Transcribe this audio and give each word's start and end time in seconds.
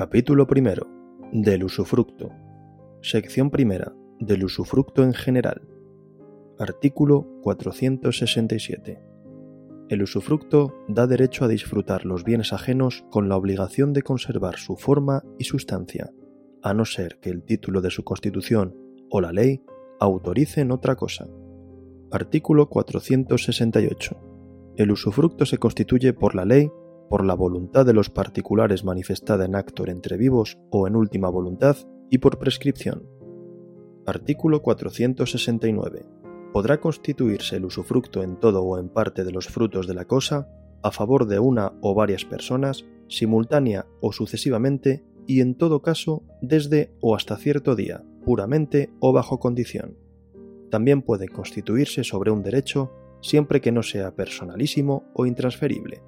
Capítulo 0.00 0.46
primero. 0.46 0.86
Del 1.30 1.62
usufructo. 1.62 2.30
Sección 3.02 3.50
primera. 3.50 3.92
Del 4.18 4.44
usufructo 4.44 5.04
en 5.04 5.12
general. 5.12 5.60
Artículo 6.58 7.28
467. 7.42 8.98
El 9.90 10.02
usufructo 10.02 10.72
da 10.88 11.06
derecho 11.06 11.44
a 11.44 11.48
disfrutar 11.48 12.06
los 12.06 12.24
bienes 12.24 12.54
ajenos 12.54 13.04
con 13.10 13.28
la 13.28 13.36
obligación 13.36 13.92
de 13.92 14.00
conservar 14.00 14.56
su 14.56 14.76
forma 14.76 15.22
y 15.38 15.44
sustancia, 15.44 16.10
a 16.62 16.72
no 16.72 16.86
ser 16.86 17.18
que 17.20 17.28
el 17.28 17.42
título 17.42 17.82
de 17.82 17.90
su 17.90 18.02
constitución 18.02 18.74
o 19.10 19.20
la 19.20 19.32
ley 19.32 19.62
autoricen 20.00 20.72
otra 20.72 20.96
cosa. 20.96 21.28
Artículo 22.10 22.70
468. 22.70 24.16
El 24.76 24.92
usufructo 24.92 25.44
se 25.44 25.58
constituye 25.58 26.14
por 26.14 26.34
la 26.34 26.46
ley 26.46 26.70
por 27.10 27.26
la 27.26 27.34
voluntad 27.34 27.84
de 27.84 27.92
los 27.92 28.08
particulares 28.08 28.84
manifestada 28.84 29.44
en 29.44 29.56
acto 29.56 29.84
entre 29.88 30.16
vivos 30.16 30.58
o 30.70 30.86
en 30.86 30.94
última 30.94 31.28
voluntad 31.28 31.76
y 32.08 32.18
por 32.18 32.38
prescripción. 32.38 33.02
Artículo 34.06 34.62
469. 34.62 36.06
Podrá 36.52 36.80
constituirse 36.80 37.56
el 37.56 37.64
usufructo 37.64 38.22
en 38.22 38.36
todo 38.38 38.62
o 38.62 38.78
en 38.78 38.88
parte 38.88 39.24
de 39.24 39.32
los 39.32 39.48
frutos 39.48 39.88
de 39.88 39.94
la 39.94 40.04
cosa 40.04 40.48
a 40.82 40.92
favor 40.92 41.26
de 41.26 41.40
una 41.40 41.72
o 41.80 41.94
varias 41.94 42.24
personas, 42.24 42.86
simultánea 43.08 43.86
o 44.00 44.12
sucesivamente, 44.12 45.04
y 45.26 45.40
en 45.40 45.56
todo 45.56 45.82
caso 45.82 46.22
desde 46.40 46.94
o 47.00 47.16
hasta 47.16 47.36
cierto 47.36 47.74
día, 47.74 48.04
puramente 48.24 48.90
o 49.00 49.12
bajo 49.12 49.40
condición. 49.40 49.98
También 50.70 51.02
puede 51.02 51.28
constituirse 51.28 52.04
sobre 52.04 52.30
un 52.30 52.44
derecho 52.44 52.92
siempre 53.20 53.60
que 53.60 53.72
no 53.72 53.82
sea 53.82 54.14
personalísimo 54.14 55.10
o 55.12 55.26
intransferible. 55.26 56.02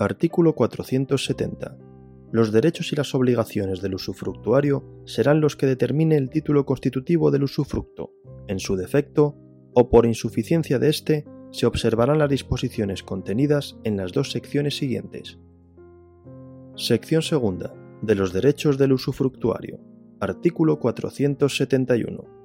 Artículo 0.00 0.54
470. 0.54 1.76
Los 2.30 2.52
derechos 2.52 2.92
y 2.92 2.96
las 2.96 3.16
obligaciones 3.16 3.80
del 3.82 3.96
usufructuario 3.96 5.02
serán 5.06 5.40
los 5.40 5.56
que 5.56 5.66
determine 5.66 6.16
el 6.16 6.30
título 6.30 6.64
constitutivo 6.64 7.32
del 7.32 7.42
usufructo. 7.42 8.12
En 8.46 8.60
su 8.60 8.76
defecto, 8.76 9.34
o 9.74 9.90
por 9.90 10.06
insuficiencia 10.06 10.78
de 10.78 10.88
éste, 10.88 11.24
se 11.50 11.66
observarán 11.66 12.18
las 12.18 12.30
disposiciones 12.30 13.02
contenidas 13.02 13.76
en 13.82 13.96
las 13.96 14.12
dos 14.12 14.30
secciones 14.30 14.76
siguientes. 14.76 15.40
Sección 16.76 17.22
segunda. 17.22 17.74
De 18.00 18.14
los 18.14 18.32
derechos 18.32 18.78
del 18.78 18.92
usufructuario. 18.92 19.80
Artículo 20.20 20.78
471. 20.78 22.37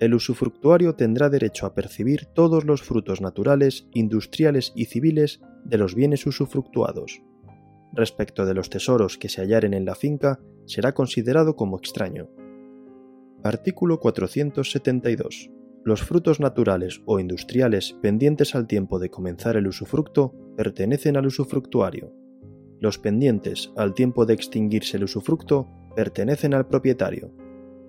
El 0.00 0.14
usufructuario 0.14 0.94
tendrá 0.94 1.28
derecho 1.28 1.66
a 1.66 1.74
percibir 1.74 2.24
todos 2.24 2.64
los 2.64 2.82
frutos 2.82 3.20
naturales, 3.20 3.86
industriales 3.92 4.72
y 4.74 4.86
civiles 4.86 5.42
de 5.64 5.76
los 5.76 5.94
bienes 5.94 6.26
usufructuados. 6.26 7.20
Respecto 7.92 8.46
de 8.46 8.54
los 8.54 8.70
tesoros 8.70 9.18
que 9.18 9.28
se 9.28 9.42
hallaren 9.42 9.74
en 9.74 9.84
la 9.84 9.94
finca, 9.94 10.40
será 10.64 10.94
considerado 10.94 11.54
como 11.54 11.76
extraño. 11.76 12.30
Artículo 13.42 14.00
472. 14.00 15.50
Los 15.84 16.02
frutos 16.02 16.40
naturales 16.40 17.02
o 17.04 17.20
industriales 17.20 17.94
pendientes 18.00 18.54
al 18.54 18.66
tiempo 18.66 18.98
de 18.98 19.10
comenzar 19.10 19.56
el 19.56 19.66
usufructo 19.66 20.34
pertenecen 20.56 21.18
al 21.18 21.26
usufructuario. 21.26 22.10
Los 22.80 22.98
pendientes 22.98 23.70
al 23.76 23.92
tiempo 23.92 24.24
de 24.24 24.32
extinguirse 24.32 24.96
el 24.96 25.04
usufructo 25.04 25.68
pertenecen 25.94 26.54
al 26.54 26.66
propietario. 26.66 27.34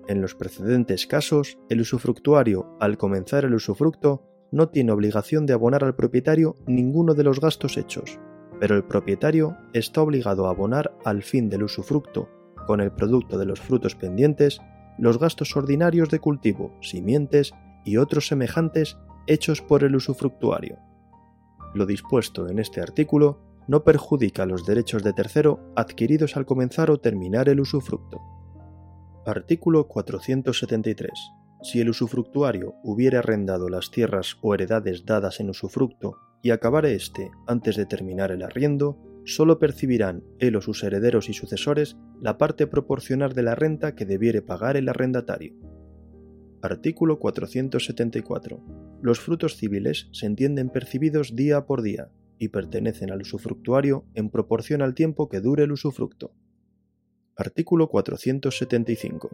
En 0.08 0.20
los 0.20 0.34
precedentes 0.34 1.06
casos, 1.06 1.58
el 1.68 1.80
usufructuario, 1.80 2.76
al 2.80 2.98
comenzar 2.98 3.44
el 3.44 3.54
usufructo, 3.54 4.22
no 4.50 4.68
tiene 4.68 4.92
obligación 4.92 5.46
de 5.46 5.52
abonar 5.52 5.84
al 5.84 5.94
propietario 5.94 6.56
ninguno 6.66 7.14
de 7.14 7.24
los 7.24 7.40
gastos 7.40 7.76
hechos, 7.76 8.18
pero 8.60 8.76
el 8.76 8.84
propietario 8.84 9.56
está 9.72 10.02
obligado 10.02 10.46
a 10.46 10.50
abonar 10.50 10.92
al 11.04 11.22
fin 11.22 11.48
del 11.48 11.62
usufructo, 11.62 12.28
con 12.66 12.80
el 12.80 12.92
producto 12.92 13.38
de 13.38 13.46
los 13.46 13.60
frutos 13.60 13.94
pendientes, 13.94 14.60
los 14.98 15.18
gastos 15.18 15.56
ordinarios 15.56 16.10
de 16.10 16.18
cultivo, 16.18 16.76
simientes 16.80 17.52
y 17.84 17.96
otros 17.96 18.26
semejantes 18.26 18.98
hechos 19.26 19.62
por 19.62 19.84
el 19.84 19.96
usufructuario. 19.96 20.78
Lo 21.74 21.86
dispuesto 21.86 22.48
en 22.48 22.58
este 22.58 22.80
artículo 22.80 23.40
no 23.68 23.84
perjudica 23.84 24.46
los 24.46 24.66
derechos 24.66 25.02
de 25.02 25.12
tercero 25.12 25.60
adquiridos 25.76 26.36
al 26.36 26.44
comenzar 26.44 26.90
o 26.90 26.98
terminar 26.98 27.48
el 27.48 27.60
usufructo. 27.60 28.20
Artículo 29.24 29.86
473 29.86 31.10
si 31.62 31.80
el 31.80 31.90
usufructuario 31.90 32.74
hubiere 32.82 33.18
arrendado 33.18 33.68
las 33.68 33.92
tierras 33.92 34.36
o 34.42 34.52
heredades 34.52 35.06
dadas 35.06 35.38
en 35.38 35.48
usufructo 35.48 36.18
y 36.42 36.50
acabare 36.50 36.94
éste 36.94 37.30
antes 37.46 37.76
de 37.76 37.86
terminar 37.86 38.32
el 38.32 38.42
arriendo, 38.42 38.98
sólo 39.24 39.60
percibirán 39.60 40.24
él 40.40 40.56
o 40.56 40.60
sus 40.60 40.82
herederos 40.82 41.28
y 41.28 41.34
sucesores 41.34 41.96
la 42.20 42.36
parte 42.36 42.66
proporcional 42.66 43.32
de 43.32 43.44
la 43.44 43.54
renta 43.54 43.94
que 43.94 44.06
debiere 44.06 44.42
pagar 44.42 44.76
el 44.76 44.88
arrendatario. 44.88 45.54
Artículo 46.60 47.20
474. 47.20 48.60
Los 49.02 49.20
frutos 49.20 49.56
civiles 49.56 50.08
se 50.10 50.26
entienden 50.26 50.68
percibidos 50.68 51.36
día 51.36 51.64
por 51.64 51.82
día 51.82 52.10
y 52.40 52.48
pertenecen 52.48 53.12
al 53.12 53.22
usufructuario 53.22 54.04
en 54.14 54.30
proporción 54.30 54.82
al 54.82 54.94
tiempo 54.94 55.28
que 55.28 55.40
dure 55.40 55.62
el 55.62 55.70
usufructo. 55.70 56.32
Artículo 57.36 57.88
475 57.88 59.30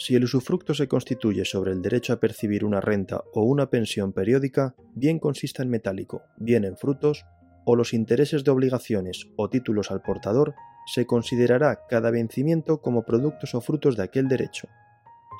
si 0.00 0.16
el 0.16 0.24
usufructo 0.24 0.72
se 0.72 0.88
constituye 0.88 1.44
sobre 1.44 1.72
el 1.72 1.82
derecho 1.82 2.14
a 2.14 2.20
percibir 2.20 2.64
una 2.64 2.80
renta 2.80 3.22
o 3.34 3.42
una 3.42 3.68
pensión 3.68 4.14
periódica, 4.14 4.74
bien 4.94 5.18
consista 5.18 5.62
en 5.62 5.68
metálico, 5.68 6.22
bien 6.38 6.64
en 6.64 6.78
frutos, 6.78 7.26
o 7.66 7.76
los 7.76 7.92
intereses 7.92 8.42
de 8.42 8.50
obligaciones 8.50 9.28
o 9.36 9.50
títulos 9.50 9.90
al 9.90 10.00
portador, 10.00 10.54
se 10.86 11.04
considerará 11.04 11.80
cada 11.86 12.10
vencimiento 12.10 12.80
como 12.80 13.04
productos 13.04 13.54
o 13.54 13.60
frutos 13.60 13.94
de 13.98 14.04
aquel 14.04 14.26
derecho. 14.26 14.68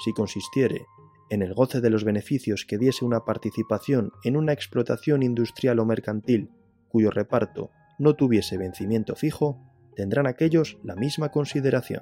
Si 0.05 0.12
consistiere 0.12 0.84
en 1.31 1.41
el 1.41 1.55
goce 1.55 1.81
de 1.81 1.89
los 1.89 2.05
beneficios 2.05 2.67
que 2.67 2.77
diese 2.77 3.06
una 3.06 3.25
participación 3.25 4.12
en 4.25 4.37
una 4.37 4.53
explotación 4.53 5.23
industrial 5.23 5.79
o 5.79 5.87
mercantil 5.87 6.50
cuyo 6.91 7.11
reparto 7.11 7.71
no 7.99 8.15
tuviese 8.15 8.59
vencimiento 8.59 9.17
fijo, 9.17 9.69
tendrán 10.00 10.27
aquellos 10.27 10.78
la 10.83 10.97
misma 10.97 11.28
consideración. 11.28 12.00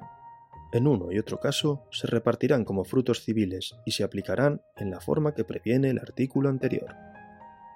En 0.71 0.87
uno 0.87 1.11
y 1.11 1.19
otro 1.19 1.41
caso 1.41 1.83
se 1.91 2.07
repartirán 2.07 2.63
como 2.63 2.85
frutos 2.85 3.25
civiles 3.25 3.75
y 3.85 3.91
se 3.91 4.05
aplicarán 4.05 4.61
en 4.77 4.89
la 4.89 5.01
forma 5.01 5.33
que 5.33 5.43
previene 5.43 5.89
el 5.89 5.99
artículo 5.99 6.47
anterior. 6.47 6.95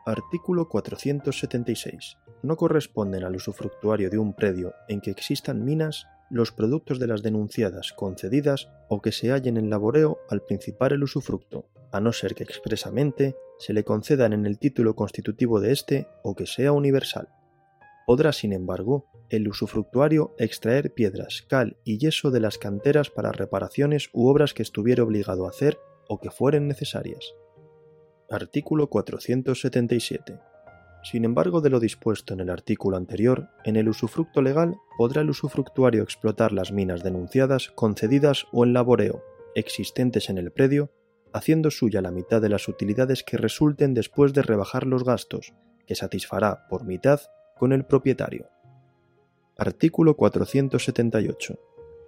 Artículo 0.06 0.70
476. 0.70 2.20
No 2.42 2.56
corresponden 2.56 3.26
al 3.26 3.36
usufructuario 3.36 4.10
de 4.10 4.18
un 4.18 4.34
predio 4.34 4.74
en 4.88 5.02
que 5.02 5.12
existan 5.12 5.66
minas 5.66 6.08
los 6.30 6.54
productos 6.54 7.00
de 7.00 7.08
las 7.08 7.22
denunciadas 7.22 7.92
concedidas 7.92 8.70
o 8.88 9.02
que 9.02 9.12
se 9.12 9.30
hallen 9.30 9.58
en 9.58 9.70
laboreo 9.70 10.20
al 10.30 10.42
principar 10.42 10.94
el 10.94 11.04
usufructo, 11.04 11.66
a 11.92 12.00
no 12.00 12.14
ser 12.14 12.34
que 12.34 12.46
expresamente 12.46 13.36
se 13.60 13.74
le 13.74 13.84
concedan 13.84 14.32
en 14.32 14.46
el 14.46 14.58
título 14.58 14.96
constitutivo 14.96 15.60
de 15.60 15.74
éste 15.74 16.08
o 16.24 16.34
que 16.34 16.46
sea 16.46 16.72
universal. 16.72 17.28
Podrá, 18.08 18.32
sin 18.32 18.54
embargo, 18.54 19.10
el 19.36 19.48
usufructuario 19.48 20.36
extraer 20.38 20.94
piedras, 20.94 21.44
cal 21.48 21.78
y 21.84 21.98
yeso 21.98 22.30
de 22.30 22.40
las 22.40 22.60
canteras 22.60 23.10
para 23.10 23.32
reparaciones 23.32 24.12
u 24.14 24.28
obras 24.28 24.54
que 24.54 24.62
estuviera 24.62 25.02
obligado 25.02 25.48
a 25.48 25.50
hacer 25.50 25.80
o 26.08 26.20
que 26.20 26.30
fueren 26.30 26.68
necesarias. 26.68 27.34
Artículo 28.30 28.90
477. 28.92 30.40
Sin 31.02 31.26
embargo 31.26 31.62
de 31.62 31.72
lo 31.72 31.80
dispuesto 31.80 32.36
en 32.36 32.42
el 32.42 32.52
artículo 32.52 32.96
anterior, 32.96 33.50
en 33.66 33.76
el 33.76 33.90
usufructo 33.90 34.44
legal 34.44 34.76
podrá 35.00 35.22
el 35.22 35.32
usufructuario 35.32 36.04
explotar 36.04 36.52
las 36.52 36.72
minas 36.72 37.04
denunciadas, 37.04 37.72
concedidas 37.74 38.46
o 38.52 38.64
en 38.64 38.74
laboreo, 38.74 39.24
existentes 39.56 40.30
en 40.30 40.38
el 40.38 40.52
predio, 40.52 40.92
haciendo 41.34 41.72
suya 41.72 42.04
la 42.04 42.12
mitad 42.12 42.40
de 42.40 42.50
las 42.50 42.68
utilidades 42.68 43.24
que 43.24 43.38
resulten 43.38 43.96
después 43.96 44.32
de 44.34 44.44
rebajar 44.44 44.86
los 44.86 45.04
gastos, 45.04 45.56
que 45.88 45.96
satisfará 45.96 46.68
por 46.70 46.86
mitad 46.86 47.20
con 47.58 47.74
el 47.74 47.84
propietario. 47.84 48.54
Artículo 49.58 50.16
478. 50.18 51.60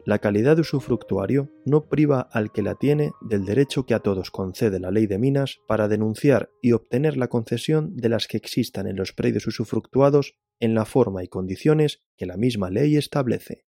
La 0.04 0.18
calidad 0.18 0.56
de 0.56 0.62
usufructuario 0.62 1.52
no 1.64 1.86
priva 1.86 2.22
al 2.22 2.52
que 2.52 2.64
la 2.64 2.74
tiene 2.74 3.12
del 3.22 3.46
derecho 3.46 3.86
que 3.86 3.94
a 3.94 4.00
todos 4.00 4.32
concede 4.32 4.80
la 4.80 4.90
ley 4.90 5.06
de 5.06 5.20
minas 5.20 5.60
para 5.68 5.88
denunciar 5.88 6.50
y 6.60 6.72
obtener 6.72 7.18
la 7.18 7.28
concesión 7.28 7.96
de 7.96 8.10
las 8.10 8.28
que 8.28 8.38
existan 8.38 8.88
en 8.88 8.96
los 8.96 9.14
predios 9.14 9.46
usufructuados 9.46 10.34
en 10.60 10.74
la 10.74 10.86
forma 10.86 11.24
y 11.24 11.28
condiciones 11.28 12.02
que 12.18 12.26
la 12.26 12.36
misma 12.36 12.72
ley 12.72 12.98
establece. 12.98 13.66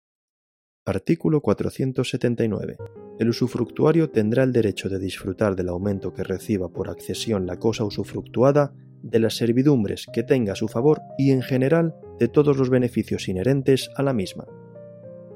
Artículo 0.85 1.41
479. 1.41 2.77
El 3.19 3.29
usufructuario 3.29 4.09
tendrá 4.09 4.43
el 4.43 4.53
derecho 4.53 4.87
de 4.87 4.99
disfrutar 4.99 5.55
del 5.57 5.67
aumento 5.67 6.13
que 6.13 6.23
reciba 6.23 6.69
por 6.69 6.89
accesión 6.89 7.45
la 7.45 7.59
cosa 7.59 7.83
usufructuada 7.83 8.73
de 9.05 9.19
las 9.19 9.35
servidumbres 9.35 10.07
que 10.11 10.23
tenga 10.23 10.53
a 10.53 10.55
su 10.55 10.67
favor 10.67 11.01
y 11.17 11.31
en 11.31 11.43
general 11.43 11.95
de 12.19 12.27
todos 12.27 12.57
los 12.57 12.69
beneficios 12.69 13.27
inherentes 13.27 13.91
a 13.95 14.03
la 14.03 14.13
misma. 14.13 14.45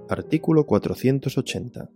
Artículo 0.10 0.66
480. 0.66 1.90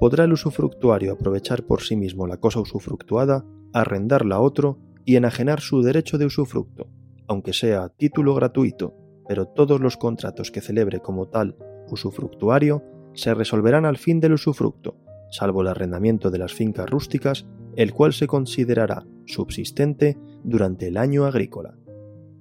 Podrá 0.00 0.24
el 0.24 0.32
usufructuario 0.32 1.12
aprovechar 1.12 1.64
por 1.64 1.82
sí 1.82 1.94
mismo 1.94 2.26
la 2.26 2.38
cosa 2.38 2.60
usufructuada, 2.60 3.44
arrendarla 3.74 4.36
a 4.36 4.40
otro 4.40 4.78
y 5.04 5.16
enajenar 5.16 5.60
su 5.60 5.82
derecho 5.82 6.16
de 6.16 6.24
usufructo, 6.24 6.88
aunque 7.28 7.52
sea 7.52 7.84
a 7.84 7.90
título 7.90 8.34
gratuito, 8.34 8.96
pero 9.28 9.46
todos 9.46 9.78
los 9.78 9.98
contratos 9.98 10.50
que 10.50 10.62
celebre 10.62 11.00
como 11.00 11.28
tal 11.28 11.56
usufructuario 11.90 12.82
se 13.12 13.34
resolverán 13.34 13.84
al 13.84 13.98
fin 13.98 14.20
del 14.20 14.32
usufructo, 14.32 14.96
salvo 15.30 15.60
el 15.60 15.68
arrendamiento 15.68 16.30
de 16.30 16.38
las 16.38 16.54
fincas 16.54 16.88
rústicas, 16.88 17.46
el 17.76 17.92
cual 17.92 18.14
se 18.14 18.26
considerará 18.26 19.04
subsistente 19.26 20.16
durante 20.44 20.88
el 20.88 20.96
año 20.96 21.24
agrícola. 21.24 21.76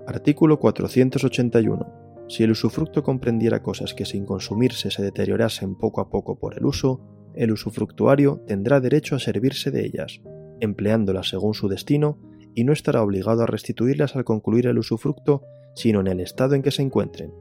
Artículo 0.08 0.60
481. 0.60 2.26
Si 2.28 2.44
el 2.44 2.52
usufructo 2.52 3.04
comprendiera 3.04 3.64
cosas 3.64 3.94
que 3.94 4.06
sin 4.06 4.26
consumirse 4.26 4.92
se 4.92 5.02
deteriorasen 5.02 5.76
poco 5.76 6.02
a 6.02 6.10
poco 6.10 6.38
por 6.38 6.58
el 6.58 6.66
uso, 6.66 7.02
el 7.36 7.52
usufructuario 7.52 8.42
tendrá 8.48 8.80
derecho 8.80 9.16
a 9.16 9.20
servirse 9.20 9.72
de 9.72 9.86
ellas, 9.86 10.22
empleándolas 10.60 11.30
según 11.30 11.54
su 11.54 11.68
destino, 11.68 12.20
y 12.54 12.64
no 12.64 12.74
estará 12.74 13.04
obligado 13.04 13.44
a 13.44 13.48
restituirlas 13.48 14.16
al 14.16 14.26
concluir 14.26 14.68
el 14.68 14.78
usufructo, 14.78 15.44
sino 15.76 16.02
en 16.02 16.08
el 16.08 16.20
estado 16.20 16.56
en 16.56 16.62
que 16.62 16.72
se 16.72 16.82
encuentren, 16.82 17.34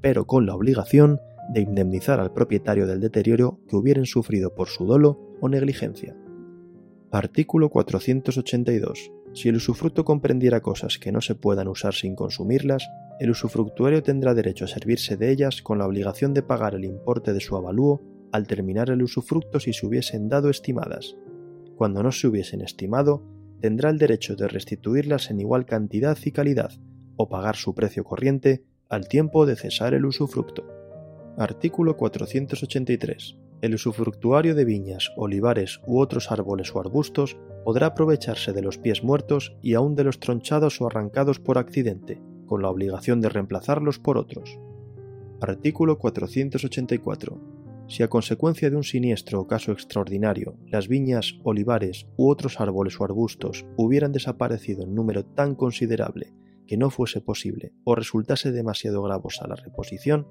pero 0.00 0.26
con 0.26 0.46
la 0.46 0.54
obligación 0.54 1.20
de 1.52 1.60
indemnizar 1.60 2.20
al 2.20 2.32
propietario 2.32 2.86
del 2.86 3.00
deterioro 3.00 3.60
que 3.68 3.76
hubieran 3.76 4.06
sufrido 4.06 4.54
por 4.54 4.68
su 4.68 4.86
dolo 4.86 5.36
o 5.40 5.48
negligencia. 5.48 6.16
Artículo 7.10 7.68
482. 7.70 9.12
Si 9.34 9.48
el 9.48 9.56
usufructo 9.56 10.04
comprendiera 10.04 10.60
cosas 10.60 10.98
que 10.98 11.12
no 11.12 11.20
se 11.20 11.34
puedan 11.34 11.68
usar 11.68 11.94
sin 11.94 12.14
consumirlas, 12.14 12.86
el 13.18 13.30
usufructuario 13.30 14.02
tendrá 14.02 14.34
derecho 14.34 14.66
a 14.66 14.68
servirse 14.68 15.16
de 15.16 15.30
ellas 15.30 15.62
con 15.62 15.78
la 15.78 15.86
obligación 15.86 16.34
de 16.34 16.42
pagar 16.42 16.74
el 16.74 16.84
importe 16.84 17.32
de 17.32 17.40
su 17.40 17.56
avalúo 17.56 18.02
al 18.32 18.46
terminar 18.46 18.90
el 18.90 19.02
usufructo 19.02 19.60
si 19.60 19.72
se 19.72 19.86
hubiesen 19.86 20.28
dado 20.28 20.50
estimadas. 20.50 21.16
Cuando 21.76 22.02
no 22.02 22.12
se 22.12 22.26
hubiesen 22.26 22.60
estimado, 22.60 23.22
tendrá 23.60 23.90
el 23.90 23.98
derecho 23.98 24.36
de 24.36 24.48
restituirlas 24.48 25.30
en 25.30 25.40
igual 25.40 25.66
cantidad 25.66 26.18
y 26.24 26.32
calidad, 26.32 26.72
o 27.16 27.28
pagar 27.28 27.56
su 27.56 27.74
precio 27.74 28.04
corriente 28.04 28.64
al 28.88 29.08
tiempo 29.08 29.46
de 29.46 29.56
cesar 29.56 29.94
el 29.94 30.04
usufructo. 30.04 30.66
Artículo 31.38 31.96
483. 31.96 33.36
El 33.62 33.76
usufructuario 33.76 34.56
de 34.56 34.64
viñas, 34.64 35.12
olivares 35.16 35.80
u 35.86 36.00
otros 36.00 36.32
árboles 36.32 36.74
o 36.74 36.80
arbustos 36.80 37.38
podrá 37.64 37.86
aprovecharse 37.86 38.52
de 38.52 38.60
los 38.60 38.76
pies 38.76 39.04
muertos 39.04 39.56
y 39.62 39.74
aun 39.74 39.94
de 39.94 40.02
los 40.02 40.18
tronchados 40.18 40.80
o 40.80 40.88
arrancados 40.88 41.38
por 41.38 41.58
accidente, 41.58 42.20
con 42.46 42.60
la 42.60 42.68
obligación 42.68 43.20
de 43.20 43.28
reemplazarlos 43.28 44.00
por 44.00 44.18
otros. 44.18 44.58
Artículo 45.40 45.96
484. 45.96 47.40
Si 47.86 48.02
a 48.02 48.08
consecuencia 48.08 48.68
de 48.68 48.74
un 48.74 48.82
siniestro 48.82 49.38
o 49.38 49.46
caso 49.46 49.70
extraordinario 49.70 50.56
las 50.66 50.88
viñas, 50.88 51.38
olivares 51.44 52.08
u 52.16 52.30
otros 52.30 52.60
árboles 52.60 53.00
o 53.00 53.04
arbustos 53.04 53.64
hubieran 53.76 54.10
desaparecido 54.10 54.82
en 54.82 54.96
número 54.96 55.24
tan 55.24 55.54
considerable 55.54 56.32
que 56.66 56.76
no 56.76 56.90
fuese 56.90 57.20
posible 57.20 57.72
o 57.84 57.94
resultase 57.94 58.50
demasiado 58.50 59.04
gravosa 59.04 59.46
la 59.46 59.54
reposición, 59.54 60.26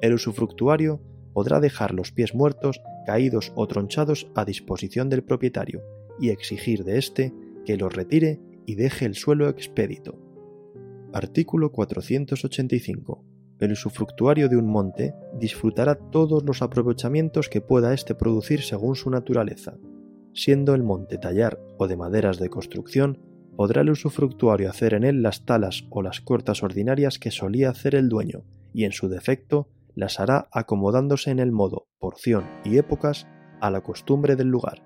el 0.00 0.14
usufructuario 0.14 1.00
podrá 1.38 1.60
dejar 1.60 1.94
los 1.94 2.10
pies 2.10 2.34
muertos, 2.34 2.82
caídos 3.06 3.52
o 3.54 3.68
tronchados 3.68 4.28
a 4.34 4.44
disposición 4.44 5.08
del 5.08 5.22
propietario 5.22 5.84
y 6.18 6.30
exigir 6.30 6.82
de 6.82 6.98
éste 6.98 7.32
que 7.64 7.76
los 7.76 7.94
retire 7.94 8.40
y 8.66 8.74
deje 8.74 9.04
el 9.04 9.14
suelo 9.14 9.48
expedito. 9.48 10.18
Artículo 11.12 11.70
485. 11.70 13.24
El 13.60 13.70
usufructuario 13.70 14.48
de 14.48 14.56
un 14.56 14.66
monte 14.66 15.14
disfrutará 15.32 15.94
todos 15.94 16.42
los 16.42 16.60
aprovechamientos 16.60 17.48
que 17.48 17.60
pueda 17.60 17.94
éste 17.94 18.16
producir 18.16 18.62
según 18.62 18.96
su 18.96 19.08
naturaleza. 19.08 19.78
Siendo 20.34 20.74
el 20.74 20.82
monte 20.82 21.18
tallar 21.18 21.60
o 21.76 21.86
de 21.86 21.96
maderas 21.96 22.40
de 22.40 22.50
construcción, 22.50 23.20
podrá 23.54 23.82
el 23.82 23.90
usufructuario 23.90 24.68
hacer 24.68 24.92
en 24.92 25.04
él 25.04 25.22
las 25.22 25.44
talas 25.44 25.84
o 25.90 26.02
las 26.02 26.20
cortas 26.20 26.64
ordinarias 26.64 27.20
que 27.20 27.30
solía 27.30 27.70
hacer 27.70 27.94
el 27.94 28.08
dueño, 28.08 28.42
y 28.74 28.86
en 28.86 28.90
su 28.90 29.08
defecto 29.08 29.68
las 29.98 30.20
hará 30.20 30.48
acomodándose 30.52 31.32
en 31.32 31.40
el 31.40 31.50
modo, 31.50 31.88
porción 31.98 32.48
y 32.64 32.78
épocas 32.78 33.26
a 33.60 33.68
la 33.68 33.80
costumbre 33.80 34.36
del 34.36 34.46
lugar. 34.46 34.84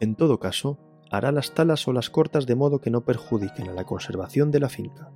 En 0.00 0.16
todo 0.16 0.40
caso, 0.40 0.80
hará 1.08 1.30
las 1.30 1.54
talas 1.54 1.86
o 1.86 1.92
las 1.92 2.10
cortas 2.10 2.44
de 2.44 2.56
modo 2.56 2.80
que 2.80 2.90
no 2.90 3.04
perjudiquen 3.04 3.68
a 3.68 3.72
la 3.72 3.84
conservación 3.84 4.50
de 4.50 4.58
la 4.58 4.68
finca. 4.68 5.12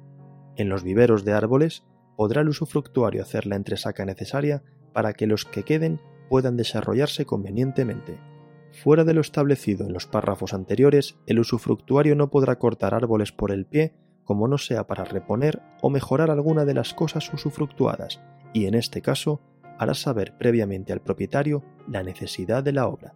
En 0.55 0.69
los 0.69 0.85
viveros 0.85 1.25
de 1.25 1.33
árboles 1.33 1.85
podrá 2.17 2.43
el 2.43 2.49
usufructuario 2.49 3.21
hacer 3.21 3.47
la 3.47 3.57
entresaca 3.57 4.05
necesaria 4.05 4.63
para 4.93 5.13
que 5.15 5.27
los 5.27 5.45
que 5.45 5.65
queden 5.65 6.01
puedan 6.29 6.57
desarrollarse 6.57 7.27
convenientemente. 7.27 8.21
Fuera 8.71 9.03
de 9.03 9.15
lo 9.15 9.21
establecido 9.21 9.85
en 9.85 9.95
los 9.95 10.07
párrafos 10.07 10.55
anteriores, 10.55 11.19
el 11.27 11.41
usufructuario 11.41 12.15
no 12.15 12.31
podrá 12.31 12.61
cortar 12.61 12.95
árboles 12.95 13.33
por 13.33 13.51
el 13.51 13.67
pie 13.67 13.97
como 14.23 14.47
no 14.47 14.59
sea 14.59 14.87
para 14.87 15.05
reponer 15.05 15.63
o 15.81 15.89
mejorar 15.89 16.31
alguna 16.31 16.67
de 16.67 16.75
las 16.75 16.93
cosas 16.93 17.33
usufructuadas, 17.33 18.21
y 18.53 18.67
en 18.67 18.75
este 18.75 19.03
caso 19.03 19.41
hará 19.79 19.95
saber 19.95 20.37
previamente 20.37 20.93
al 20.93 21.01
propietario 21.01 21.65
la 21.89 22.03
necesidad 22.03 22.63
de 22.63 22.73
la 22.73 22.89
obra. 22.89 23.15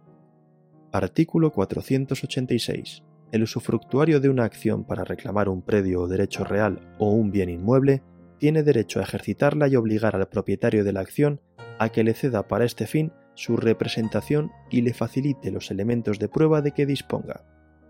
Artículo 0.91 1.51
486. 1.51 3.03
El 3.31 3.43
usufructuario 3.43 4.19
de 4.19 4.29
una 4.29 4.43
acción 4.43 4.83
para 4.83 5.03
reclamar 5.03 5.49
un 5.49 5.61
predio 5.61 6.01
o 6.01 6.07
derecho 6.07 6.43
real 6.43 6.95
o 6.99 7.09
un 7.09 7.31
bien 7.31 7.49
inmueble 7.49 8.03
tiene 8.37 8.63
derecho 8.63 8.99
a 8.99 9.03
ejercitarla 9.03 9.67
y 9.67 9.75
obligar 9.75 10.15
al 10.15 10.27
propietario 10.27 10.83
de 10.83 10.93
la 10.93 10.99
acción 10.99 11.41
a 11.79 11.89
que 11.89 12.03
le 12.03 12.13
ceda 12.13 12.47
para 12.47 12.65
este 12.65 12.85
fin 12.85 13.11
su 13.35 13.57
representación 13.57 14.51
y 14.69 14.81
le 14.81 14.93
facilite 14.93 15.49
los 15.49 15.71
elementos 15.71 16.19
de 16.19 16.29
prueba 16.29 16.61
de 16.61 16.71
que 16.71 16.85
disponga. 16.85 17.43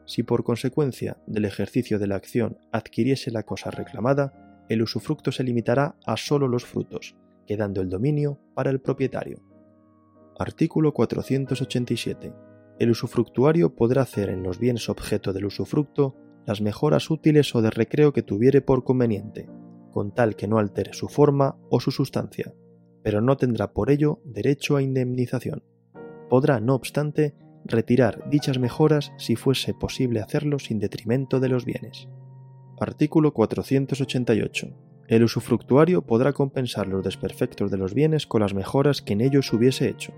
Si 0.06 0.24
por 0.24 0.44
consecuencia 0.44 1.18
del 1.28 1.45
ejercicio 1.45 2.00
de 2.00 2.07
la 2.07 2.16
acción 2.16 2.57
adquiriese 2.72 3.31
la 3.31 3.44
cosa 3.44 3.72
reclamada, 3.72 4.66
el 4.69 4.81
usufructo 4.81 5.31
se 5.31 5.44
limitará 5.44 5.95
a 6.06 6.18
sólo 6.18 6.48
los 6.48 6.66
frutos, 6.66 7.16
quedando 7.45 7.81
el 7.81 7.90
dominio 7.90 8.40
para 8.54 8.69
el 8.69 8.80
propietario. 8.80 9.42
Artículo 10.38 10.94
487. 10.94 12.34
El 12.80 12.90
usufructuario 12.90 13.75
podrá 13.75 14.01
hacer 14.01 14.30
en 14.30 14.44
los 14.44 14.60
bienes 14.60 14.90
objeto 14.90 15.31
del 15.31 15.45
usufructo 15.45 16.16
las 16.45 16.62
mejoras 16.62 17.10
útiles 17.10 17.54
o 17.56 17.62
de 17.62 17.69
recreo 17.69 18.13
que 18.13 18.24
tuviere 18.24 18.62
por 18.62 18.84
conveniente, 18.84 19.48
con 19.92 20.13
tal 20.13 20.36
que 20.36 20.48
no 20.48 20.57
altere 20.57 20.94
su 20.94 21.07
forma 21.07 21.57
o 21.69 21.80
su 21.80 21.92
sustancia, 21.92 22.54
pero 23.04 23.22
no 23.22 23.38
tendrá 23.38 23.74
por 23.74 23.92
ello 23.92 24.22
derecho 24.25 24.75
a 24.75 24.81
indemnización. 24.81 25.63
Podrá, 26.30 26.60
no 26.60 26.74
obstante, 26.74 27.36
retirar 27.66 28.28
dichas 28.30 28.60
mejoras 28.60 29.13
si 29.18 29.36
fuese 29.36 29.74
posible 29.74 30.19
hacerlo 30.19 30.60
sin 30.60 30.80
detrimento 30.80 31.40
de 31.40 31.50
los 31.50 31.66
bienes. 31.66 32.07
Artículo 32.80 33.34
488. 33.34 34.93
El 35.08 35.24
usufructuario 35.24 36.02
podrá 36.02 36.32
compensar 36.32 36.88
los 36.88 37.04
desperfectos 37.04 37.70
de 37.70 37.78
los 37.78 37.94
bienes 37.94 38.26
con 38.26 38.42
las 38.42 38.54
mejoras 38.54 39.02
que 39.02 39.14
en 39.14 39.22
ellos 39.22 39.52
hubiese 39.52 39.90
hecho. 39.90 40.14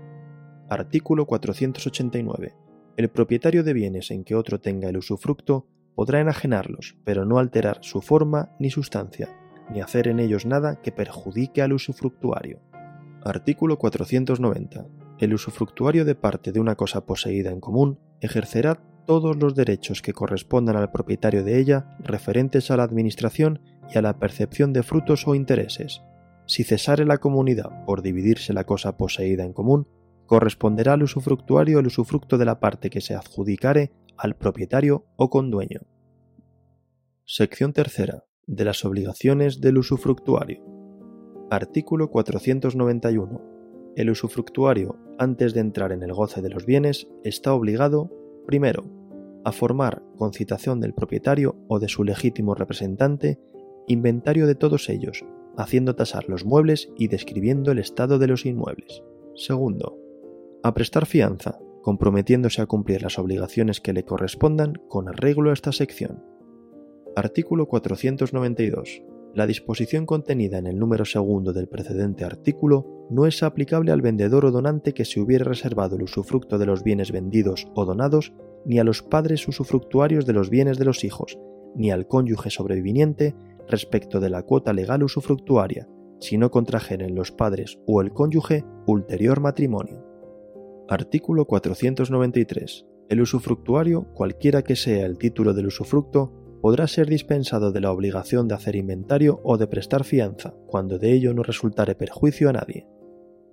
Artículo 0.68 1.26
489. 1.26 2.54
El 2.96 3.08
propietario 3.08 3.64
de 3.64 3.72
bienes 3.72 4.10
en 4.10 4.22
que 4.22 4.36
otro 4.36 4.60
tenga 4.60 4.88
el 4.88 4.96
usufructo 4.96 5.66
podrá 5.96 6.20
enajenarlos, 6.20 6.96
pero 7.04 7.24
no 7.24 7.38
alterar 7.38 7.78
su 7.82 8.00
forma 8.00 8.54
ni 8.60 8.70
sustancia, 8.70 9.28
ni 9.72 9.80
hacer 9.80 10.06
en 10.06 10.20
ellos 10.20 10.46
nada 10.46 10.80
que 10.80 10.92
perjudique 10.92 11.62
al 11.62 11.72
usufructuario. 11.72 12.60
Artículo 13.24 13.78
490. 13.78 14.86
El 15.18 15.34
usufructuario 15.34 16.04
de 16.04 16.14
parte 16.14 16.52
de 16.52 16.60
una 16.60 16.76
cosa 16.76 17.06
poseída 17.06 17.50
en 17.50 17.60
común 17.60 17.98
ejercerá 18.20 18.80
todos 19.06 19.36
los 19.36 19.54
derechos 19.54 20.02
que 20.02 20.12
correspondan 20.12 20.76
al 20.76 20.90
propietario 20.90 21.42
de 21.42 21.58
ella 21.58 21.96
referentes 22.00 22.70
a 22.70 22.76
la 22.76 22.82
administración 22.82 23.60
y 23.92 23.98
a 23.98 24.02
la 24.02 24.18
percepción 24.18 24.72
de 24.72 24.82
frutos 24.82 25.26
o 25.26 25.34
intereses. 25.34 26.02
Si 26.46 26.64
cesare 26.64 27.04
la 27.04 27.18
comunidad 27.18 27.84
por 27.84 28.02
dividirse 28.02 28.52
la 28.52 28.64
cosa 28.64 28.96
poseída 28.96 29.44
en 29.44 29.52
común, 29.52 29.88
corresponderá 30.26 30.94
al 30.94 31.02
usufructuario 31.02 31.78
el 31.78 31.86
usufructo 31.86 32.38
de 32.38 32.44
la 32.44 32.60
parte 32.60 32.90
que 32.90 33.00
se 33.00 33.14
adjudicare 33.14 33.92
al 34.16 34.36
propietario 34.36 35.06
o 35.16 35.30
condueño. 35.30 35.80
Sección 37.24 37.72
tercera. 37.72 38.24
De 38.46 38.64
las 38.64 38.84
obligaciones 38.84 39.60
del 39.60 39.78
usufructuario. 39.78 40.62
Artículo 41.50 42.10
491. 42.10 43.42
El 43.96 44.10
usufructuario, 44.10 44.96
antes 45.18 45.52
de 45.52 45.60
entrar 45.60 45.90
en 45.90 46.04
el 46.04 46.12
goce 46.12 46.42
de 46.42 46.50
los 46.50 46.64
bienes, 46.66 47.08
está 47.24 47.52
obligado, 47.54 48.12
primero, 48.46 48.84
a 49.44 49.52
formar, 49.52 50.02
con 50.16 50.32
citación 50.32 50.80
del 50.80 50.94
propietario 50.94 51.56
o 51.66 51.80
de 51.80 51.88
su 51.88 52.04
legítimo 52.04 52.54
representante, 52.54 53.40
inventario 53.86 54.46
de 54.46 54.54
todos 54.54 54.88
ellos, 54.88 55.24
haciendo 55.56 55.96
tasar 55.96 56.28
los 56.28 56.44
muebles 56.44 56.90
y 56.96 57.08
describiendo 57.08 57.72
el 57.72 57.78
estado 57.78 58.18
de 58.18 58.26
los 58.26 58.46
inmuebles. 58.46 59.02
Segundo, 59.34 59.98
a 60.62 60.74
prestar 60.74 61.06
fianza, 61.06 61.58
comprometiéndose 61.82 62.62
a 62.62 62.66
cumplir 62.66 63.02
las 63.02 63.18
obligaciones 63.18 63.80
que 63.80 63.92
le 63.92 64.04
correspondan 64.04 64.74
con 64.88 65.08
arreglo 65.08 65.50
a 65.50 65.52
esta 65.52 65.72
sección. 65.72 66.24
Artículo 67.14 67.66
492. 67.66 69.02
La 69.34 69.46
disposición 69.46 70.06
contenida 70.06 70.58
en 70.58 70.66
el 70.66 70.78
número 70.78 71.04
segundo 71.04 71.52
del 71.52 71.68
precedente 71.68 72.24
artículo 72.24 73.06
no 73.10 73.26
es 73.26 73.42
aplicable 73.42 73.92
al 73.92 74.02
vendedor 74.02 74.46
o 74.46 74.50
donante 74.50 74.94
que 74.94 75.04
se 75.04 75.20
hubiere 75.20 75.44
reservado 75.44 75.96
el 75.96 76.02
usufructo 76.02 76.58
de 76.58 76.66
los 76.66 76.82
bienes 76.82 77.12
vendidos 77.12 77.68
o 77.74 77.84
donados, 77.84 78.32
ni 78.64 78.78
a 78.78 78.84
los 78.84 79.02
padres 79.02 79.46
usufructuarios 79.46 80.26
de 80.26 80.32
los 80.32 80.50
bienes 80.50 80.78
de 80.78 80.86
los 80.86 81.04
hijos, 81.04 81.38
ni 81.74 81.90
al 81.90 82.06
cónyuge 82.06 82.50
sobreviviente 82.50 83.34
respecto 83.68 84.20
de 84.20 84.30
la 84.30 84.42
cuota 84.42 84.72
legal 84.72 85.02
usufructuaria, 85.02 85.88
si 86.20 86.38
no 86.38 86.50
contrajeren 86.50 87.14
los 87.14 87.32
padres 87.32 87.78
o 87.86 88.00
el 88.00 88.12
cónyuge 88.12 88.64
ulterior 88.86 89.40
matrimonio. 89.40 90.04
Artículo 90.88 91.46
493. 91.46 92.86
El 93.08 93.20
usufructuario, 93.20 94.12
cualquiera 94.14 94.62
que 94.62 94.76
sea 94.76 95.06
el 95.06 95.18
título 95.18 95.54
del 95.54 95.66
usufructo, 95.66 96.32
podrá 96.60 96.88
ser 96.88 97.08
dispensado 97.08 97.70
de 97.70 97.80
la 97.80 97.92
obligación 97.92 98.48
de 98.48 98.54
hacer 98.54 98.76
inventario 98.76 99.40
o 99.44 99.58
de 99.58 99.66
prestar 99.66 100.04
fianza, 100.04 100.54
cuando 100.66 100.98
de 100.98 101.12
ello 101.12 101.34
no 101.34 101.42
resultare 101.42 101.94
perjuicio 101.94 102.48
a 102.48 102.52
nadie. 102.52 102.88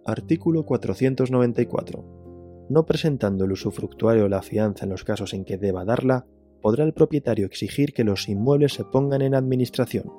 Artículo 0.05 0.65
494. 0.65 2.65
No 2.70 2.86
presentando 2.86 3.46
el 3.46 3.51
usufructuario 3.51 4.27
la 4.29 4.41
fianza 4.41 4.86
en 4.86 4.91
los 4.91 5.03
casos 5.03 5.34
en 5.34 5.46
que 5.46 5.58
deba 5.58 5.86
darla, 5.86 6.25
podrá 6.63 6.86
el 6.86 6.93
propietario 6.93 7.46
exigir 7.46 7.93
que 7.93 8.05
los 8.05 8.29
inmuebles 8.29 8.74
se 8.74 8.86
pongan 8.86 9.22
en 9.22 9.36
administración, 9.36 10.10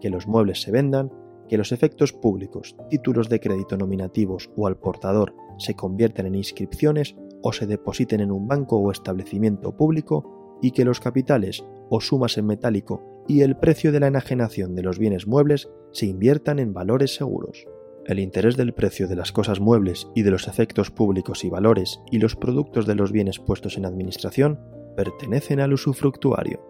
que 0.00 0.08
los 0.08 0.26
muebles 0.26 0.62
se 0.62 0.72
vendan, 0.72 1.12
que 1.46 1.58
los 1.58 1.72
efectos 1.72 2.14
públicos, 2.14 2.74
títulos 2.88 3.28
de 3.28 3.38
crédito 3.38 3.76
nominativos 3.76 4.50
o 4.56 4.66
al 4.66 4.78
portador 4.78 5.34
se 5.58 5.74
conviertan 5.74 6.24
en 6.24 6.36
inscripciones 6.36 7.16
o 7.42 7.52
se 7.52 7.66
depositen 7.66 8.20
en 8.20 8.32
un 8.32 8.48
banco 8.48 8.78
o 8.78 8.90
establecimiento 8.90 9.76
público 9.76 10.58
y 10.62 10.70
que 10.70 10.86
los 10.86 11.00
capitales 11.00 11.64
o 11.90 12.00
sumas 12.00 12.38
en 12.38 12.46
metálico 12.46 13.24
y 13.28 13.42
el 13.42 13.58
precio 13.58 13.92
de 13.92 14.00
la 14.00 14.06
enajenación 14.06 14.74
de 14.74 14.82
los 14.82 14.98
bienes 14.98 15.26
muebles 15.26 15.68
se 15.92 16.06
inviertan 16.06 16.60
en 16.60 16.72
valores 16.72 17.14
seguros. 17.14 17.66
El 18.06 18.20
interés 18.20 18.56
del 18.56 18.72
precio 18.72 19.06
de 19.06 19.16
las 19.16 19.32
cosas 19.32 19.60
muebles 19.60 20.08
y 20.14 20.22
de 20.22 20.30
los 20.30 20.48
efectos 20.48 20.90
públicos 20.90 21.44
y 21.44 21.50
valores 21.50 22.00
y 22.10 22.18
los 22.20 22.36
productos 22.36 22.86
de 22.86 22.94
los 22.94 23.12
bienes 23.12 23.38
puestos 23.38 23.76
en 23.76 23.84
administración 23.84 24.79
pertenecen 24.96 25.60
al 25.60 25.72
usufructuario. 25.72 26.60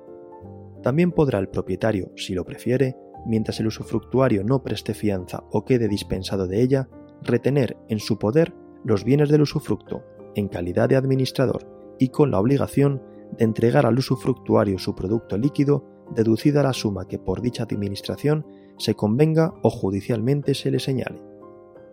También 0.83 1.13
podrá 1.13 1.39
el 1.39 1.49
propietario, 1.49 2.11
si 2.17 2.35
lo 2.35 2.45
prefiere, 2.45 2.97
mientras 3.27 3.61
el 3.61 3.67
usufructuario 3.67 4.45
no 4.45 4.63
preste 4.63 4.95
fianza 4.95 5.45
o 5.51 5.65
quede 5.65 5.89
dispensado 5.89 6.47
de 6.47 6.63
ella, 6.63 6.89
retener 7.23 7.77
en 7.89 7.99
su 7.99 8.19
poder 8.19 8.55
los 8.85 9.05
bienes 9.05 9.29
del 9.29 9.43
usufructo, 9.43 10.03
en 10.35 10.49
calidad 10.49 10.89
de 10.89 10.97
administrador 10.97 11.97
y 11.99 12.09
con 12.09 12.31
la 12.31 12.41
obligación 12.41 13.03
de 13.37 13.45
entregar 13.45 13.85
al 13.87 13.99
usufructuario 13.99 14.79
su 14.79 14.95
producto 14.95 15.37
líquido 15.37 15.85
deducida 16.15 16.63
la 16.63 16.73
suma 16.73 17.07
que 17.07 17.19
por 17.19 17.41
dicha 17.41 17.65
administración 17.65 18.47
se 18.79 18.95
convenga 18.95 19.53
o 19.63 19.71
judicialmente 19.71 20.55
se 20.55 20.71
le 20.71 20.81
señale. 20.81 21.23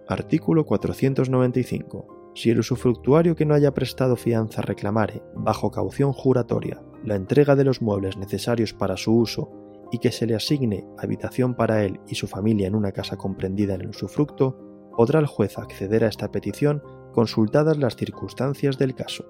Artículo 0.07 0.65
495. 0.65 2.16
Si 2.37 2.51
el 2.51 2.59
usufructuario 2.59 3.35
que 3.35 3.47
no 3.47 3.55
haya 3.55 3.73
prestado 3.73 4.15
fianza 4.15 4.61
reclamare, 4.61 5.23
bajo 5.33 5.71
caución 5.71 6.13
juratoria, 6.13 6.83
la 7.03 7.15
entrega 7.15 7.55
de 7.55 7.63
los 7.63 7.81
muebles 7.81 8.15
necesarios 8.15 8.75
para 8.75 8.95
su 8.95 9.17
uso 9.17 9.49
y 9.91 9.97
que 9.97 10.11
se 10.11 10.27
le 10.27 10.35
asigne 10.35 10.85
habitación 10.99 11.55
para 11.55 11.83
él 11.83 11.99
y 12.07 12.13
su 12.13 12.27
familia 12.27 12.67
en 12.67 12.75
una 12.75 12.91
casa 12.91 13.17
comprendida 13.17 13.73
en 13.73 13.81
el 13.81 13.89
usufructo, 13.89 14.55
podrá 14.95 15.19
el 15.19 15.25
juez 15.25 15.57
acceder 15.57 16.03
a 16.03 16.09
esta 16.09 16.31
petición 16.31 16.83
consultadas 17.11 17.79
las 17.79 17.95
circunstancias 17.95 18.77
del 18.77 18.93
caso. 18.93 19.25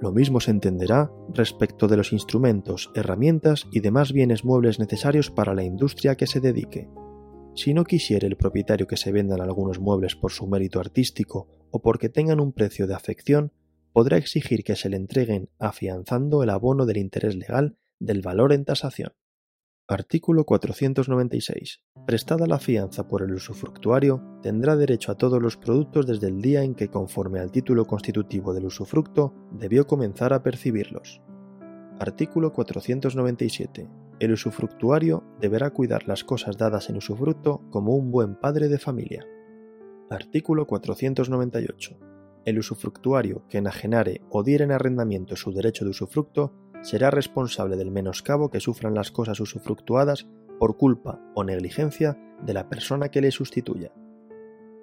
Lo 0.00 0.12
mismo 0.12 0.38
se 0.38 0.52
entenderá 0.52 1.10
respecto 1.32 1.88
de 1.88 1.96
los 1.96 2.12
instrumentos, 2.12 2.92
herramientas 2.94 3.66
y 3.72 3.80
demás 3.80 4.12
bienes 4.12 4.44
muebles 4.44 4.78
necesarios 4.78 5.28
para 5.28 5.54
la 5.54 5.64
industria 5.64 6.14
que 6.14 6.28
se 6.28 6.38
dedique. 6.38 6.88
Si 7.56 7.74
no 7.74 7.82
quisiere 7.82 8.28
el 8.28 8.36
propietario 8.36 8.86
que 8.86 8.96
se 8.96 9.10
vendan 9.10 9.40
algunos 9.40 9.80
muebles 9.80 10.14
por 10.14 10.30
su 10.30 10.46
mérito 10.46 10.78
artístico 10.78 11.48
o 11.74 11.82
porque 11.82 12.08
tengan 12.08 12.38
un 12.38 12.52
precio 12.52 12.86
de 12.86 12.94
afección, 12.94 13.50
podrá 13.92 14.16
exigir 14.16 14.62
que 14.62 14.76
se 14.76 14.88
le 14.88 14.96
entreguen 14.96 15.50
afianzando 15.58 16.44
el 16.44 16.50
abono 16.50 16.86
del 16.86 16.98
interés 16.98 17.34
legal 17.34 17.78
del 17.98 18.22
valor 18.22 18.52
en 18.52 18.64
tasación. 18.64 19.12
Artículo 19.88 20.44
496. 20.44 21.82
Prestada 22.06 22.46
la 22.46 22.60
fianza 22.60 23.08
por 23.08 23.22
el 23.22 23.34
usufructuario, 23.34 24.22
tendrá 24.40 24.76
derecho 24.76 25.10
a 25.10 25.16
todos 25.16 25.42
los 25.42 25.56
productos 25.56 26.06
desde 26.06 26.28
el 26.28 26.40
día 26.40 26.62
en 26.62 26.76
que, 26.76 26.90
conforme 26.90 27.40
al 27.40 27.50
título 27.50 27.86
constitutivo 27.86 28.54
del 28.54 28.66
usufructo, 28.66 29.34
debió 29.50 29.84
comenzar 29.88 30.32
a 30.32 30.44
percibirlos. 30.44 31.22
Artículo 31.98 32.52
497. 32.52 33.90
El 34.20 34.32
usufructuario 34.32 35.24
deberá 35.40 35.70
cuidar 35.70 36.06
las 36.06 36.22
cosas 36.22 36.56
dadas 36.56 36.88
en 36.88 36.98
usufructo 36.98 37.62
como 37.70 37.96
un 37.96 38.12
buen 38.12 38.36
padre 38.36 38.68
de 38.68 38.78
familia. 38.78 39.26
Artículo 40.14 40.68
498. 40.68 41.98
El 42.44 42.60
usufructuario 42.60 43.42
que 43.48 43.58
enajenare 43.58 44.20
o 44.30 44.44
diere 44.44 44.62
en 44.62 44.70
arrendamiento 44.70 45.34
su 45.34 45.52
derecho 45.52 45.84
de 45.84 45.90
usufructo 45.90 46.52
será 46.82 47.10
responsable 47.10 47.76
del 47.76 47.90
menoscabo 47.90 48.48
que 48.48 48.60
sufran 48.60 48.94
las 48.94 49.10
cosas 49.10 49.40
usufructuadas 49.40 50.28
por 50.60 50.76
culpa 50.76 51.20
o 51.34 51.42
negligencia 51.42 52.16
de 52.46 52.54
la 52.54 52.68
persona 52.68 53.08
que 53.08 53.22
le 53.22 53.32
sustituya. 53.32 53.90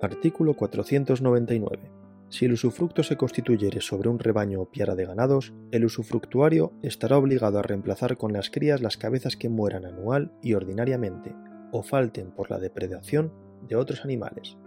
Artículo 0.02 0.54
499. 0.58 1.90
Si 2.28 2.44
el 2.44 2.52
usufructo 2.52 3.02
se 3.02 3.16
constituyere 3.16 3.80
sobre 3.80 4.10
un 4.10 4.20
rebaño 4.20 4.60
o 4.60 4.70
piara 4.70 4.96
de 4.96 5.06
ganados, 5.06 5.54
el 5.72 5.86
usufructuario 5.86 6.74
estará 6.82 7.18
obligado 7.18 7.58
a 7.58 7.62
reemplazar 7.62 8.18
con 8.18 8.34
las 8.34 8.50
crías 8.50 8.82
las 8.82 8.98
cabezas 8.98 9.38
que 9.38 9.48
mueran 9.48 9.86
anual 9.86 10.34
y 10.42 10.56
ordinariamente, 10.56 11.34
o 11.72 11.84
falten 11.84 12.32
por 12.32 12.52
la 12.52 12.60
depredación 12.60 13.32
de 13.66 13.78
otros 13.78 14.04
animales. 14.04 14.58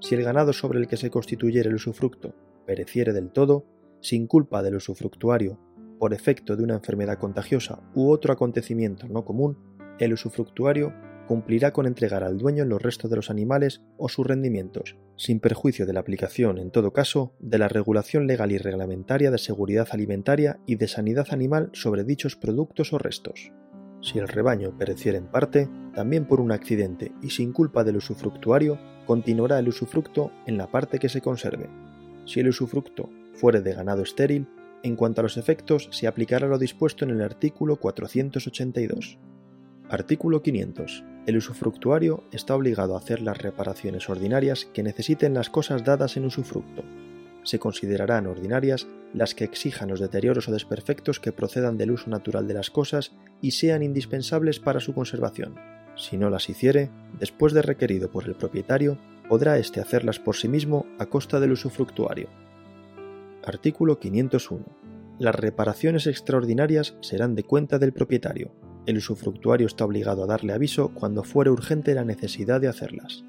Si 0.00 0.14
el 0.14 0.22
ganado 0.22 0.52
sobre 0.52 0.78
el 0.78 0.86
que 0.86 0.96
se 0.96 1.10
constituyere 1.10 1.68
el 1.68 1.74
usufructo 1.74 2.34
pereciere 2.66 3.12
del 3.12 3.30
todo, 3.30 3.66
sin 4.00 4.26
culpa 4.26 4.62
del 4.62 4.76
usufructuario 4.76 5.58
por 5.98 6.14
efecto 6.14 6.56
de 6.56 6.62
una 6.62 6.74
enfermedad 6.74 7.18
contagiosa 7.18 7.82
u 7.94 8.10
otro 8.10 8.32
acontecimiento 8.32 9.08
no 9.08 9.24
común, 9.24 9.58
el 9.98 10.12
usufructuario 10.12 10.92
cumplirá 11.26 11.72
con 11.72 11.86
entregar 11.86 12.24
al 12.24 12.38
dueño 12.38 12.64
los 12.64 12.80
restos 12.80 13.10
de 13.10 13.16
los 13.16 13.28
animales 13.28 13.82
o 13.98 14.08
sus 14.08 14.26
rendimientos, 14.26 14.96
sin 15.16 15.40
perjuicio 15.40 15.84
de 15.84 15.92
la 15.92 16.00
aplicación, 16.00 16.58
en 16.58 16.70
todo 16.70 16.92
caso, 16.92 17.34
de 17.40 17.58
la 17.58 17.68
regulación 17.68 18.26
legal 18.26 18.50
y 18.50 18.58
reglamentaria 18.58 19.30
de 19.30 19.38
seguridad 19.38 19.88
alimentaria 19.90 20.58
y 20.64 20.76
de 20.76 20.88
sanidad 20.88 21.26
animal 21.30 21.68
sobre 21.74 22.04
dichos 22.04 22.36
productos 22.36 22.92
o 22.92 22.98
restos. 22.98 23.52
Si 24.00 24.18
el 24.18 24.28
rebaño 24.28 24.78
pereciera 24.78 25.18
en 25.18 25.26
parte, 25.26 25.68
también 25.92 26.24
por 26.24 26.40
un 26.40 26.52
accidente 26.52 27.12
y 27.20 27.30
sin 27.30 27.52
culpa 27.52 27.84
del 27.84 27.96
usufructuario, 27.96 28.78
continuará 29.08 29.58
el 29.58 29.68
usufructo 29.68 30.30
en 30.44 30.58
la 30.58 30.66
parte 30.66 30.98
que 30.98 31.08
se 31.08 31.22
conserve. 31.22 31.70
Si 32.26 32.40
el 32.40 32.48
usufructo 32.50 33.08
fuere 33.32 33.62
de 33.62 33.72
ganado 33.72 34.02
estéril, 34.02 34.46
en 34.82 34.96
cuanto 34.96 35.22
a 35.22 35.24
los 35.24 35.38
efectos, 35.38 35.88
se 35.92 36.06
aplicará 36.06 36.46
lo 36.46 36.58
dispuesto 36.58 37.06
en 37.06 37.12
el 37.12 37.22
artículo 37.22 37.76
482. 37.76 39.16
Artículo 39.88 40.42
500. 40.42 41.04
El 41.24 41.38
usufructuario 41.38 42.24
está 42.32 42.54
obligado 42.54 42.94
a 42.94 42.98
hacer 42.98 43.22
las 43.22 43.38
reparaciones 43.38 44.10
ordinarias 44.10 44.66
que 44.74 44.82
necesiten 44.82 45.32
las 45.32 45.48
cosas 45.48 45.84
dadas 45.84 46.18
en 46.18 46.26
usufructo. 46.26 46.84
Se 47.44 47.58
considerarán 47.58 48.26
ordinarias 48.26 48.88
las 49.14 49.34
que 49.34 49.44
exijan 49.44 49.88
los 49.88 50.00
deterioros 50.00 50.50
o 50.50 50.52
desperfectos 50.52 51.18
que 51.18 51.32
procedan 51.32 51.78
del 51.78 51.92
uso 51.92 52.10
natural 52.10 52.46
de 52.46 52.52
las 52.52 52.68
cosas 52.68 53.12
y 53.40 53.52
sean 53.52 53.82
indispensables 53.82 54.60
para 54.60 54.80
su 54.80 54.92
conservación. 54.92 55.77
Si 55.98 56.16
no 56.16 56.30
las 56.30 56.48
hiciere, 56.48 56.90
después 57.18 57.52
de 57.52 57.60
requerido 57.60 58.08
por 58.10 58.24
el 58.26 58.36
propietario, 58.36 58.98
podrá 59.28 59.58
éste 59.58 59.80
hacerlas 59.80 60.20
por 60.20 60.36
sí 60.36 60.48
mismo 60.48 60.86
a 60.98 61.06
costa 61.06 61.40
del 61.40 61.52
usufructuario. 61.52 62.28
Artículo 63.44 63.98
501. 63.98 64.64
Las 65.18 65.34
reparaciones 65.34 66.06
extraordinarias 66.06 66.96
serán 67.00 67.34
de 67.34 67.42
cuenta 67.42 67.80
del 67.80 67.92
propietario. 67.92 68.52
El 68.86 68.98
usufructuario 68.98 69.66
está 69.66 69.84
obligado 69.84 70.22
a 70.22 70.26
darle 70.26 70.52
aviso 70.52 70.94
cuando 70.94 71.24
fuere 71.24 71.50
urgente 71.50 71.94
la 71.94 72.04
necesidad 72.04 72.60
de 72.60 72.68
hacerlas. 72.68 73.24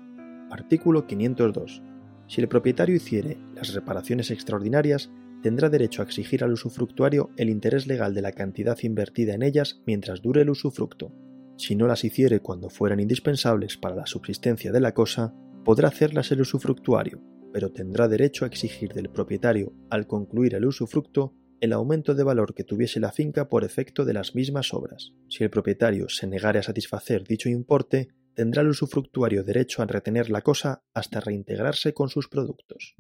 Artículo 0.51 1.07
502. 1.07 1.81
Si 2.27 2.39
el 2.39 2.47
propietario 2.47 2.95
hiciere 2.95 3.39
las 3.55 3.73
reparaciones 3.73 4.29
extraordinarias, 4.29 5.09
tendrá 5.41 5.69
derecho 5.69 6.03
a 6.03 6.05
exigir 6.05 6.43
al 6.43 6.53
usufructuario 6.53 7.31
el 7.35 7.49
interés 7.49 7.88
legal 7.88 8.13
de 8.13 8.21
la 8.21 8.33
cantidad 8.33 8.77
invertida 8.83 9.33
en 9.33 9.41
ellas 9.41 9.81
mientras 9.88 10.21
dure 10.21 10.43
el 10.43 10.51
usufructo. 10.51 11.11
Si 11.59 11.75
no 11.75 11.87
las 11.87 12.05
hiciere 12.05 12.39
cuando 12.39 12.69
fueran 12.69 13.01
indispensables 13.01 13.75
para 13.75 13.93
la 13.93 14.05
subsistencia 14.05 14.71
de 14.71 14.79
la 14.79 14.93
cosa, 14.93 15.35
podrá 15.65 15.89
hacerlas 15.89 16.31
el 16.31 16.39
usufructuario, 16.39 17.21
pero 17.51 17.73
tendrá 17.73 18.07
derecho 18.07 18.45
a 18.45 18.47
exigir 18.47 18.93
del 18.93 19.09
propietario, 19.09 19.73
al 19.89 20.07
concluir 20.07 20.55
el 20.55 20.65
usufructo, 20.65 21.33
el 21.59 21.73
aumento 21.73 22.15
de 22.15 22.23
valor 22.23 22.53
que 22.53 22.63
tuviese 22.63 23.01
la 23.01 23.11
finca 23.11 23.49
por 23.49 23.65
efecto 23.65 24.05
de 24.05 24.13
las 24.13 24.35
mismas 24.35 24.73
obras. 24.73 25.11
Si 25.27 25.43
el 25.43 25.49
propietario 25.49 26.07
se 26.07 26.27
negare 26.27 26.59
a 26.59 26.63
satisfacer 26.63 27.25
dicho 27.25 27.49
importe, 27.49 28.07
tendrá 28.33 28.61
el 28.61 28.69
usufructuario 28.69 29.43
derecho 29.43 29.81
a 29.81 29.85
retener 29.85 30.29
la 30.29 30.43
cosa 30.43 30.81
hasta 30.93 31.19
reintegrarse 31.19 31.93
con 31.93 32.07
sus 32.07 32.29
productos. 32.29 32.95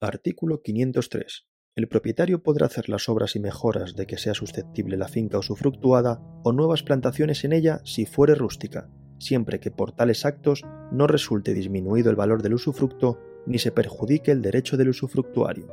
Artículo 0.00 0.62
503. 0.62 1.49
El 1.76 1.86
propietario 1.86 2.42
podrá 2.42 2.66
hacer 2.66 2.88
las 2.88 3.08
obras 3.08 3.36
y 3.36 3.40
mejoras 3.40 3.94
de 3.94 4.06
que 4.06 4.18
sea 4.18 4.34
susceptible 4.34 4.96
la 4.96 5.06
finca 5.06 5.38
usufructuada 5.38 6.20
o 6.42 6.52
nuevas 6.52 6.82
plantaciones 6.82 7.44
en 7.44 7.52
ella 7.52 7.80
si 7.84 8.06
fuere 8.06 8.34
rústica, 8.34 8.90
siempre 9.18 9.60
que 9.60 9.70
por 9.70 9.92
tales 9.92 10.26
actos 10.26 10.64
no 10.90 11.06
resulte 11.06 11.54
disminuido 11.54 12.10
el 12.10 12.16
valor 12.16 12.42
del 12.42 12.54
usufructo 12.54 13.20
ni 13.46 13.58
se 13.58 13.70
perjudique 13.70 14.32
el 14.32 14.42
derecho 14.42 14.76
del 14.76 14.88
usufructuario. 14.88 15.68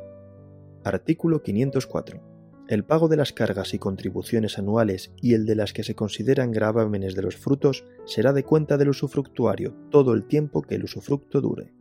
Artículo 0.84 1.42
504. 1.42 2.22
el 2.68 2.84
pago 2.84 3.08
de 3.08 3.16
las 3.16 3.32
cargas 3.32 3.74
y 3.74 3.78
contribuciones 3.78 4.58
anuales 4.58 5.12
y 5.16 5.34
el 5.34 5.46
de 5.46 5.56
las 5.56 5.72
que 5.72 5.82
se 5.82 5.94
consideran 5.94 6.52
gravámenes 6.52 7.16
de 7.16 7.22
los 7.22 7.36
frutos 7.36 7.84
será 8.04 8.32
de 8.32 8.44
cuenta 8.44 8.76
del 8.76 8.90
usufructuario 8.90 9.74
todo 9.90 10.12
el 10.12 10.28
tiempo 10.28 10.62
que 10.62 10.76
el 10.76 10.84
usufructo 10.84 11.40
dure. 11.40 11.72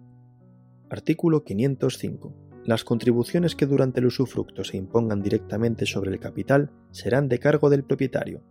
Artículo 0.89 1.43
505. 1.43 2.46
Las 2.67 2.83
contribuciones 2.83 3.55
que 3.55 3.65
durante 3.65 4.01
el 4.01 4.07
usufructo 4.07 4.65
se 4.65 4.75
impongan 4.75 5.21
directamente 5.21 5.85
sobre 5.85 6.11
el 6.11 6.19
capital 6.19 6.69
serán 6.91 7.29
de 7.29 7.39
cargo 7.39 7.69
del 7.69 7.85
propietario. 7.85 8.43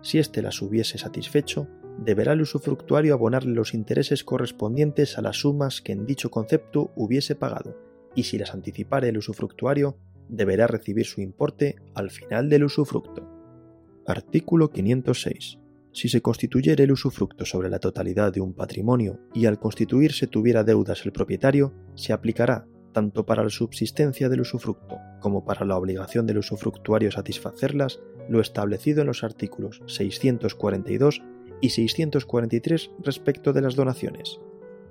Si 0.00 0.20
éste 0.20 0.42
las 0.42 0.62
hubiese 0.62 0.96
satisfecho, 0.96 1.66
deberá 1.98 2.34
el 2.34 2.42
usufructuario 2.42 3.14
abonarle 3.14 3.52
los 3.52 3.74
intereses 3.74 4.22
correspondientes 4.22 5.18
a 5.18 5.22
las 5.22 5.38
sumas 5.38 5.82
que 5.82 5.90
en 5.90 6.06
dicho 6.06 6.30
concepto 6.30 6.92
hubiese 6.94 7.34
pagado, 7.34 7.76
y 8.14 8.22
si 8.22 8.38
las 8.38 8.54
anticipare 8.54 9.08
el 9.08 9.18
usufructuario, 9.18 9.98
deberá 10.28 10.68
recibir 10.68 11.04
su 11.04 11.20
importe 11.20 11.74
al 11.96 12.12
final 12.12 12.48
del 12.48 12.62
usufructo. 12.62 13.28
Artículo 14.06 14.70
506. 14.70 15.58
Si 15.90 16.08
se 16.08 16.22
constituyere 16.22 16.84
el 16.84 16.92
usufructo 16.92 17.44
sobre 17.44 17.70
la 17.70 17.80
totalidad 17.80 18.32
de 18.32 18.40
un 18.40 18.54
patrimonio 18.54 19.18
y 19.34 19.46
al 19.46 19.58
constituirse 19.58 20.28
tuviera 20.28 20.62
deudas 20.62 21.04
el 21.04 21.10
propietario, 21.10 21.74
se 21.96 22.12
aplicará 22.12 22.68
tanto 22.94 23.26
para 23.26 23.42
la 23.42 23.50
subsistencia 23.50 24.30
del 24.30 24.40
usufructo 24.40 24.96
como 25.20 25.44
para 25.44 25.66
la 25.66 25.76
obligación 25.76 26.26
del 26.26 26.38
usufructuario 26.38 27.10
satisfacerlas 27.10 28.00
lo 28.30 28.40
establecido 28.40 29.02
en 29.02 29.08
los 29.08 29.22
artículos 29.22 29.82
642 29.86 31.22
y 31.60 31.68
643 31.68 32.90
respecto 33.02 33.52
de 33.52 33.60
las 33.60 33.74
donaciones, 33.74 34.40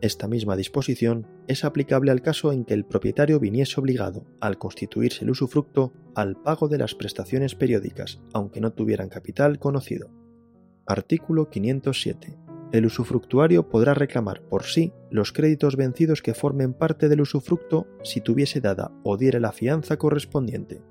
esta 0.04 0.28
misma 0.28 0.58
disposición 0.58 1.26
es 1.48 1.64
aplicable 1.64 2.12
al 2.12 2.22
caso 2.22 2.52
en 2.52 2.66
que 2.66 2.74
el 2.74 2.84
propietario 2.84 3.40
viniese 3.40 3.80
obligado, 3.80 4.26
al 4.42 4.58
constituirse 4.58 5.24
el 5.24 5.32
usufructo, 5.32 5.94
al 6.14 6.36
pago 6.36 6.68
de 6.68 6.78
las 6.78 6.94
prestaciones 6.94 7.56
periódicas, 7.56 8.20
aunque 8.34 8.60
no 8.60 8.74
tuvieran 8.74 9.08
capital 9.08 9.60
conocido. 9.60 10.10
Artículo 10.86 11.50
507. 11.50 12.36
El 12.74 12.88
usufructuario 12.88 13.70
podrá 13.70 13.94
reclamar 13.94 14.42
por 14.50 14.64
sí 14.64 14.94
los 15.12 15.32
créditos 15.32 15.76
vencidos 15.76 16.24
que 16.24 16.34
formen 16.34 16.74
parte 16.74 17.08
del 17.08 17.22
usufructo 17.22 17.86
si 18.04 18.20
tuviese 18.20 18.62
dada 18.62 18.92
o 19.04 19.16
diere 19.16 19.40
la 19.40 19.52
fianza 19.52 19.98
correspondiente. 19.98 20.82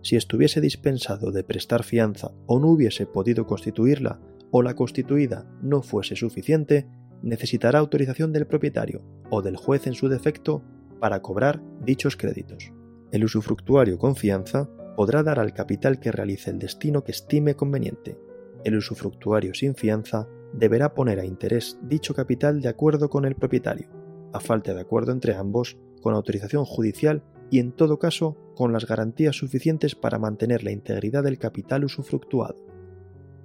Si 0.00 0.14
estuviese 0.14 0.60
dispensado 0.60 1.32
de 1.32 1.42
prestar 1.42 1.82
fianza 1.82 2.30
o 2.46 2.60
no 2.60 2.68
hubiese 2.68 3.06
podido 3.06 3.48
constituirla 3.48 4.20
o 4.52 4.62
la 4.62 4.76
constituida 4.76 5.44
no 5.60 5.82
fuese 5.82 6.14
suficiente, 6.14 6.86
necesitará 7.20 7.80
autorización 7.80 8.32
del 8.32 8.46
propietario 8.46 9.02
o 9.28 9.42
del 9.42 9.56
juez 9.56 9.88
en 9.88 9.94
su 9.94 10.08
defecto 10.08 10.62
para 11.00 11.20
cobrar 11.20 11.60
dichos 11.84 12.16
créditos. 12.16 12.72
El 13.10 13.24
usufructuario 13.24 13.98
con 13.98 14.14
fianza 14.14 14.70
podrá 14.94 15.24
dar 15.24 15.40
al 15.40 15.52
capital 15.52 15.98
que 15.98 16.12
realice 16.12 16.50
el 16.50 16.60
destino 16.60 17.02
que 17.02 17.10
estime 17.10 17.56
conveniente. 17.56 18.16
El 18.62 18.76
usufructuario 18.76 19.52
sin 19.52 19.74
fianza 19.74 20.28
deberá 20.56 20.94
poner 20.94 21.20
a 21.20 21.24
interés 21.24 21.78
dicho 21.82 22.14
capital 22.14 22.60
de 22.60 22.68
acuerdo 22.68 23.10
con 23.10 23.24
el 23.24 23.34
propietario, 23.34 23.88
a 24.32 24.40
falta 24.40 24.74
de 24.74 24.80
acuerdo 24.80 25.12
entre 25.12 25.34
ambos, 25.34 25.76
con 26.00 26.14
autorización 26.14 26.64
judicial 26.64 27.22
y 27.50 27.58
en 27.58 27.72
todo 27.72 27.98
caso 27.98 28.36
con 28.54 28.72
las 28.72 28.86
garantías 28.86 29.36
suficientes 29.36 29.94
para 29.94 30.18
mantener 30.18 30.64
la 30.64 30.70
integridad 30.70 31.22
del 31.22 31.38
capital 31.38 31.84
usufructuado. 31.84 32.56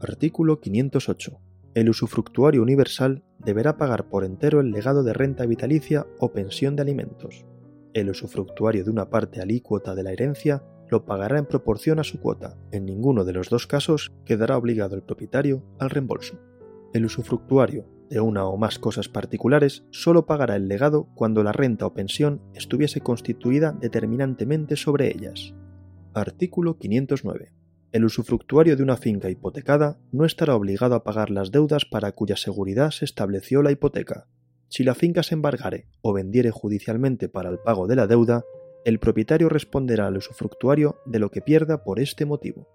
Artículo 0.02 0.60
508 0.60 1.40
el 1.76 1.90
usufructuario 1.90 2.64
universal 2.64 3.24
deberá 3.38 3.78
pagar 3.78 4.10
por 4.10 4.26
entero 4.26 4.60
el 4.60 4.72
legado 4.72 5.04
de 5.04 5.14
renta 5.14 5.46
vitalicia 5.46 6.08
o 6.20 6.34
pensión 6.34 6.76
de 6.76 6.82
alimentos. 6.82 7.46
El 7.94 8.10
usufructuario 8.10 8.84
de 8.84 8.90
una 8.90 9.10
parte 9.10 9.40
alícuota 9.40 9.94
de 9.94 10.04
la 10.04 10.12
herencia 10.12 10.64
lo 10.90 11.06
pagará 11.06 11.38
en 11.38 11.46
proporción 11.46 12.00
a 12.00 12.04
su 12.04 12.20
cuota. 12.20 12.58
En 12.72 12.86
ninguno 12.86 13.24
de 13.24 13.34
los 13.34 13.50
dos 13.50 13.68
casos 13.68 14.12
quedará 14.26 14.58
obligado 14.58 14.96
el 14.96 15.04
propietario 15.04 15.64
al 15.78 15.92
reembolso. 15.92 16.40
El 16.92 17.06
usufructuario 17.06 17.86
de 18.10 18.20
una 18.20 18.46
o 18.46 18.58
más 18.58 18.80
cosas 18.80 19.10
particulares 19.10 19.86
solo 19.92 20.26
pagará 20.26 20.56
el 20.56 20.68
legado 20.68 21.08
cuando 21.14 21.44
la 21.44 21.52
renta 21.52 21.86
o 21.86 21.94
pensión 21.94 22.42
estuviese 22.56 23.02
constituida 23.02 23.74
determinantemente 23.74 24.76
sobre 24.76 25.10
ellas. 25.10 25.54
Artículo 26.16 26.80
509. 26.80 27.54
El 27.92 28.06
usufructuario 28.06 28.76
de 28.76 28.82
una 28.82 28.98
finca 28.98 29.30
hipotecada 29.30 30.00
no 30.12 30.26
estará 30.26 30.56
obligado 30.56 30.96
a 30.96 31.04
pagar 31.04 31.30
las 31.30 31.52
deudas 31.52 31.86
para 31.86 32.12
cuya 32.12 32.38
seguridad 32.38 32.90
se 32.90 33.06
estableció 33.06 33.62
la 33.62 33.72
hipoteca. 33.72 34.28
Si 34.68 34.84
la 34.84 34.96
finca 34.96 35.22
se 35.22 35.36
embargare 35.36 35.88
o 36.02 36.14
vendiere 36.14 36.50
judicialmente 36.50 37.30
para 37.30 37.50
el 37.50 37.60
pago 37.60 37.88
de 37.88 37.96
la 37.96 38.08
deuda, 38.08 38.44
el 38.84 39.00
propietario 39.00 39.50
responderá 39.50 40.08
al 40.08 40.18
usufructuario 40.18 41.00
de 41.06 41.20
lo 41.20 41.30
que 41.30 41.42
pierda 41.42 41.84
por 41.84 42.00
este 42.00 42.26
motivo. 42.26 42.68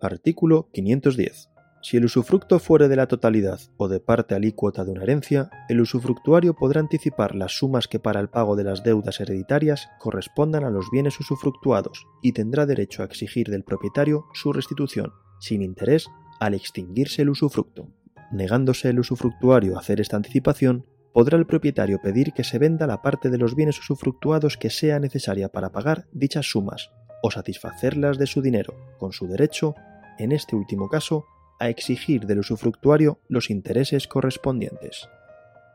Artículo 0.00 0.68
510. 0.72 1.53
Si 1.84 1.98
el 1.98 2.06
usufructo 2.06 2.58
fuere 2.60 2.88
de 2.88 2.96
la 2.96 3.08
totalidad 3.08 3.60
o 3.76 3.88
de 3.88 4.00
parte 4.00 4.34
alícuota 4.34 4.86
de 4.86 4.92
una 4.92 5.02
herencia, 5.02 5.50
el 5.68 5.82
usufructuario 5.82 6.54
podrá 6.54 6.80
anticipar 6.80 7.34
las 7.34 7.58
sumas 7.58 7.88
que 7.88 7.98
para 7.98 8.20
el 8.20 8.30
pago 8.30 8.56
de 8.56 8.64
las 8.64 8.82
deudas 8.82 9.20
hereditarias 9.20 9.90
correspondan 9.98 10.64
a 10.64 10.70
los 10.70 10.90
bienes 10.90 11.20
usufructuados 11.20 12.06
y 12.22 12.32
tendrá 12.32 12.64
derecho 12.64 13.02
a 13.02 13.04
exigir 13.04 13.50
del 13.50 13.64
propietario 13.64 14.24
su 14.32 14.54
restitución, 14.54 15.12
sin 15.40 15.60
interés, 15.60 16.08
al 16.40 16.54
extinguirse 16.54 17.20
el 17.20 17.28
usufructo. 17.28 17.90
Negándose 18.32 18.88
el 18.88 19.00
usufructuario 19.00 19.76
a 19.76 19.80
hacer 19.80 20.00
esta 20.00 20.16
anticipación, 20.16 20.86
podrá 21.12 21.36
el 21.36 21.44
propietario 21.44 22.00
pedir 22.00 22.32
que 22.32 22.44
se 22.44 22.58
venda 22.58 22.86
la 22.86 23.02
parte 23.02 23.28
de 23.28 23.36
los 23.36 23.54
bienes 23.54 23.78
usufructuados 23.78 24.56
que 24.56 24.70
sea 24.70 25.00
necesaria 25.00 25.50
para 25.50 25.70
pagar 25.70 26.06
dichas 26.12 26.46
sumas, 26.46 26.92
o 27.22 27.30
satisfacerlas 27.30 28.16
de 28.16 28.26
su 28.26 28.40
dinero, 28.40 28.74
con 28.96 29.12
su 29.12 29.26
derecho, 29.26 29.74
en 30.18 30.32
este 30.32 30.56
último 30.56 30.88
caso, 30.88 31.26
a 31.58 31.68
exigir 31.68 32.26
del 32.26 32.40
usufructuario 32.40 33.20
los 33.28 33.50
intereses 33.50 34.08
correspondientes. 34.08 35.08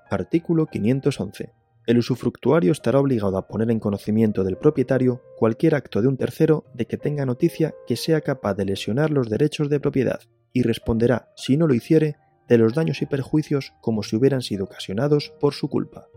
Artículo 0.09 0.65
511. 0.65 1.53
El 1.85 1.97
usufructuario 1.97 2.71
estará 2.71 2.99
obligado 2.99 3.37
a 3.37 3.47
poner 3.47 3.71
en 3.71 3.79
conocimiento 3.79 4.43
del 4.43 4.57
propietario 4.57 5.21
cualquier 5.37 5.75
acto 5.75 6.01
de 6.01 6.07
un 6.07 6.17
tercero 6.17 6.65
de 6.73 6.85
que 6.85 6.97
tenga 6.97 7.25
noticia 7.25 7.73
que 7.87 7.95
sea 7.95 8.21
capaz 8.21 8.53
de 8.53 8.65
lesionar 8.65 9.09
los 9.09 9.29
derechos 9.29 9.69
de 9.69 9.79
propiedad 9.79 10.21
y 10.53 10.63
responderá, 10.63 11.31
si 11.35 11.57
no 11.57 11.67
lo 11.67 11.73
hiciere, 11.73 12.17
de 12.47 12.57
los 12.57 12.73
daños 12.73 13.01
y 13.01 13.05
perjuicios 13.05 13.73
como 13.81 14.03
si 14.03 14.15
hubieran 14.15 14.41
sido 14.41 14.65
ocasionados 14.65 15.33
por 15.39 15.53
su 15.53 15.69
culpa. 15.69 16.07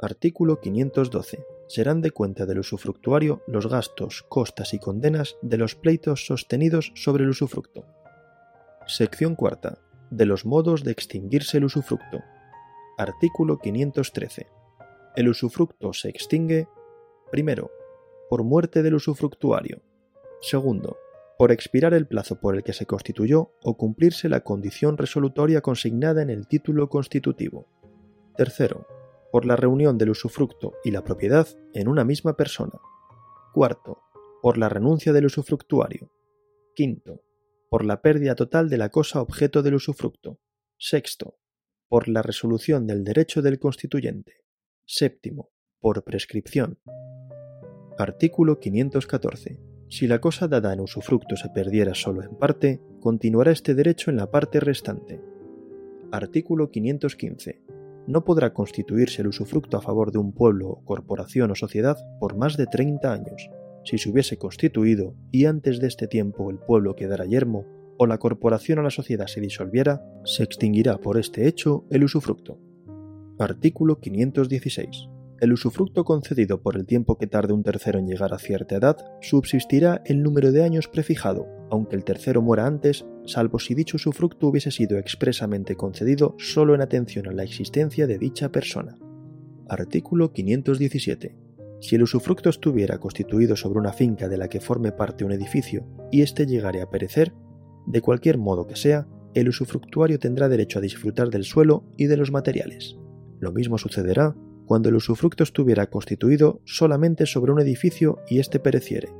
Artículo 0.00 0.60
512. 0.60 1.44
Serán 1.68 2.00
de 2.00 2.10
cuenta 2.10 2.46
del 2.46 2.58
usufructuario 2.58 3.42
los 3.46 3.68
gastos, 3.68 4.24
costas 4.28 4.74
y 4.74 4.78
condenas 4.78 5.36
de 5.42 5.58
los 5.58 5.76
pleitos 5.76 6.26
sostenidos 6.26 6.92
sobre 6.94 7.24
el 7.24 7.30
usufructo. 7.30 7.86
Sección 8.86 9.34
cuarta. 9.34 9.78
De 10.10 10.26
los 10.26 10.44
modos 10.44 10.84
de 10.84 10.92
extinguirse 10.92 11.56
el 11.56 11.64
usufructo. 11.64 12.22
Artículo 12.98 13.58
513. 13.58 14.46
El 15.16 15.28
usufructo 15.30 15.94
se 15.94 16.10
extingue, 16.10 16.68
primero, 17.32 17.70
por 18.28 18.44
muerte 18.44 18.82
del 18.82 18.96
usufructuario. 18.96 19.80
Segundo, 20.42 20.98
por 21.38 21.50
expirar 21.50 21.94
el 21.94 22.06
plazo 22.06 22.38
por 22.38 22.56
el 22.56 22.62
que 22.62 22.74
se 22.74 22.84
constituyó 22.84 23.52
o 23.62 23.78
cumplirse 23.78 24.28
la 24.28 24.40
condición 24.40 24.98
resolutoria 24.98 25.62
consignada 25.62 26.20
en 26.20 26.28
el 26.28 26.46
título 26.46 26.90
constitutivo. 26.90 27.66
Tercero, 28.36 28.86
por 29.32 29.46
la 29.46 29.56
reunión 29.56 29.96
del 29.96 30.10
usufructo 30.10 30.74
y 30.84 30.90
la 30.90 31.02
propiedad 31.02 31.48
en 31.72 31.88
una 31.88 32.04
misma 32.04 32.36
persona. 32.36 32.78
Cuarto, 33.54 34.02
por 34.42 34.58
la 34.58 34.68
renuncia 34.68 35.14
del 35.14 35.24
usufructuario. 35.24 36.10
Quinto, 36.74 37.22
por 37.68 37.84
la 37.84 38.02
pérdida 38.02 38.34
total 38.34 38.68
de 38.68 38.78
la 38.78 38.90
cosa 38.90 39.20
objeto 39.20 39.62
del 39.62 39.74
usufructo. 39.74 40.40
Sexto, 40.78 41.38
por 41.88 42.08
la 42.08 42.22
resolución 42.22 42.86
del 42.86 43.04
derecho 43.04 43.42
del 43.42 43.58
constituyente. 43.58 44.44
Séptimo, 44.84 45.50
por 45.80 46.04
prescripción. 46.04 46.78
Artículo 47.98 48.58
514. 48.58 49.60
Si 49.88 50.06
la 50.06 50.20
cosa 50.20 50.48
dada 50.48 50.72
en 50.72 50.80
usufructo 50.80 51.36
se 51.36 51.50
perdiera 51.50 51.94
solo 51.94 52.22
en 52.22 52.36
parte, 52.36 52.80
continuará 53.00 53.52
este 53.52 53.74
derecho 53.74 54.10
en 54.10 54.16
la 54.16 54.30
parte 54.30 54.60
restante. 54.60 55.20
Artículo 56.10 56.70
515. 56.70 57.62
No 58.06 58.24
podrá 58.24 58.52
constituirse 58.52 59.22
el 59.22 59.28
usufructo 59.28 59.76
a 59.76 59.82
favor 59.82 60.10
de 60.12 60.18
un 60.18 60.32
pueblo, 60.32 60.82
corporación 60.84 61.50
o 61.50 61.54
sociedad 61.54 61.96
por 62.18 62.36
más 62.36 62.56
de 62.56 62.66
30 62.66 63.12
años, 63.12 63.50
si 63.84 63.98
se 63.98 64.10
hubiese 64.10 64.38
constituido 64.38 65.14
y 65.30 65.44
antes 65.44 65.80
de 65.80 65.86
este 65.86 66.08
tiempo 66.08 66.50
el 66.50 66.58
pueblo 66.58 66.96
quedara 66.96 67.26
yermo, 67.26 67.66
o 67.96 68.06
la 68.06 68.18
corporación 68.18 68.80
o 68.80 68.82
la 68.82 68.90
sociedad 68.90 69.26
se 69.26 69.40
disolviera, 69.40 70.02
se 70.24 70.42
extinguirá 70.42 70.98
por 70.98 71.18
este 71.18 71.46
hecho 71.46 71.84
el 71.90 72.04
usufructo. 72.04 72.58
Artículo 73.38 74.00
516. 74.00 75.08
El 75.40 75.52
usufructo 75.52 76.04
concedido 76.04 76.62
por 76.62 76.76
el 76.76 76.86
tiempo 76.86 77.18
que 77.18 77.26
tarde 77.26 77.52
un 77.52 77.62
tercero 77.62 77.98
en 77.98 78.06
llegar 78.06 78.32
a 78.32 78.38
cierta 78.38 78.76
edad 78.76 78.96
subsistirá 79.20 80.02
el 80.06 80.22
número 80.22 80.52
de 80.52 80.64
años 80.64 80.88
prefijado, 80.88 81.46
aunque 81.70 81.96
el 81.96 82.04
tercero 82.04 82.40
muera 82.40 82.66
antes, 82.66 83.04
salvo 83.26 83.58
si 83.58 83.74
dicho 83.74 83.96
usufructo 83.96 84.48
hubiese 84.48 84.70
sido 84.70 84.98
expresamente 84.98 85.76
concedido 85.76 86.34
solo 86.38 86.74
en 86.74 86.80
atención 86.80 87.28
a 87.28 87.32
la 87.32 87.42
existencia 87.42 88.06
de 88.06 88.18
dicha 88.18 88.50
persona. 88.50 88.96
Artículo 89.68 90.32
517 90.32 91.43
Si 91.84 91.96
el 91.96 92.02
usufructo 92.02 92.48
estuviera 92.48 92.96
constituido 92.96 93.56
sobre 93.56 93.78
una 93.78 93.92
finca 93.92 94.26
de 94.26 94.38
la 94.38 94.48
que 94.48 94.58
forme 94.58 94.90
parte 94.90 95.22
un 95.22 95.32
edificio 95.32 95.86
y 96.10 96.22
éste 96.22 96.46
llegare 96.46 96.80
a 96.80 96.88
perecer, 96.88 97.34
de 97.86 98.00
cualquier 98.00 98.38
modo 98.38 98.66
que 98.66 98.74
sea, 98.74 99.06
el 99.34 99.50
usufructuario 99.50 100.18
tendrá 100.18 100.48
derecho 100.48 100.78
a 100.78 100.82
disfrutar 100.82 101.28
del 101.28 101.44
suelo 101.44 101.84
y 101.98 102.06
de 102.06 102.16
los 102.16 102.32
materiales. 102.32 102.96
Lo 103.38 103.52
mismo 103.52 103.76
sucederá 103.76 104.34
cuando 104.64 104.88
el 104.88 104.94
usufructo 104.94 105.42
estuviera 105.42 105.90
constituido 105.90 106.62
solamente 106.64 107.26
sobre 107.26 107.52
un 107.52 107.60
edificio 107.60 108.16
y 108.30 108.38
éste 108.38 108.60
pereciere. 108.60 109.10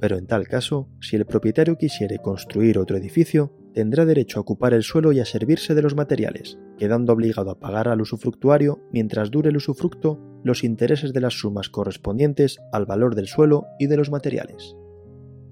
Pero 0.00 0.16
en 0.16 0.26
tal 0.26 0.48
caso, 0.48 0.88
si 1.02 1.16
el 1.16 1.26
propietario 1.26 1.76
quisiere 1.76 2.16
construir 2.16 2.78
otro 2.78 2.96
edificio, 2.96 3.52
tendrá 3.74 4.06
derecho 4.06 4.38
a 4.38 4.40
ocupar 4.40 4.72
el 4.72 4.84
suelo 4.84 5.12
y 5.12 5.20
a 5.20 5.26
servirse 5.26 5.74
de 5.74 5.82
los 5.82 5.94
materiales, 5.94 6.58
quedando 6.78 7.12
obligado 7.12 7.50
a 7.50 7.60
pagar 7.60 7.88
al 7.88 8.00
usufructuario 8.00 8.80
mientras 8.90 9.30
dure 9.30 9.50
el 9.50 9.58
usufructo 9.58 10.25
los 10.46 10.62
intereses 10.62 11.12
de 11.12 11.20
las 11.20 11.34
sumas 11.34 11.68
correspondientes 11.68 12.60
al 12.70 12.86
valor 12.86 13.16
del 13.16 13.26
suelo 13.26 13.66
y 13.80 13.88
de 13.88 13.96
los 13.96 14.12
materiales. 14.12 14.76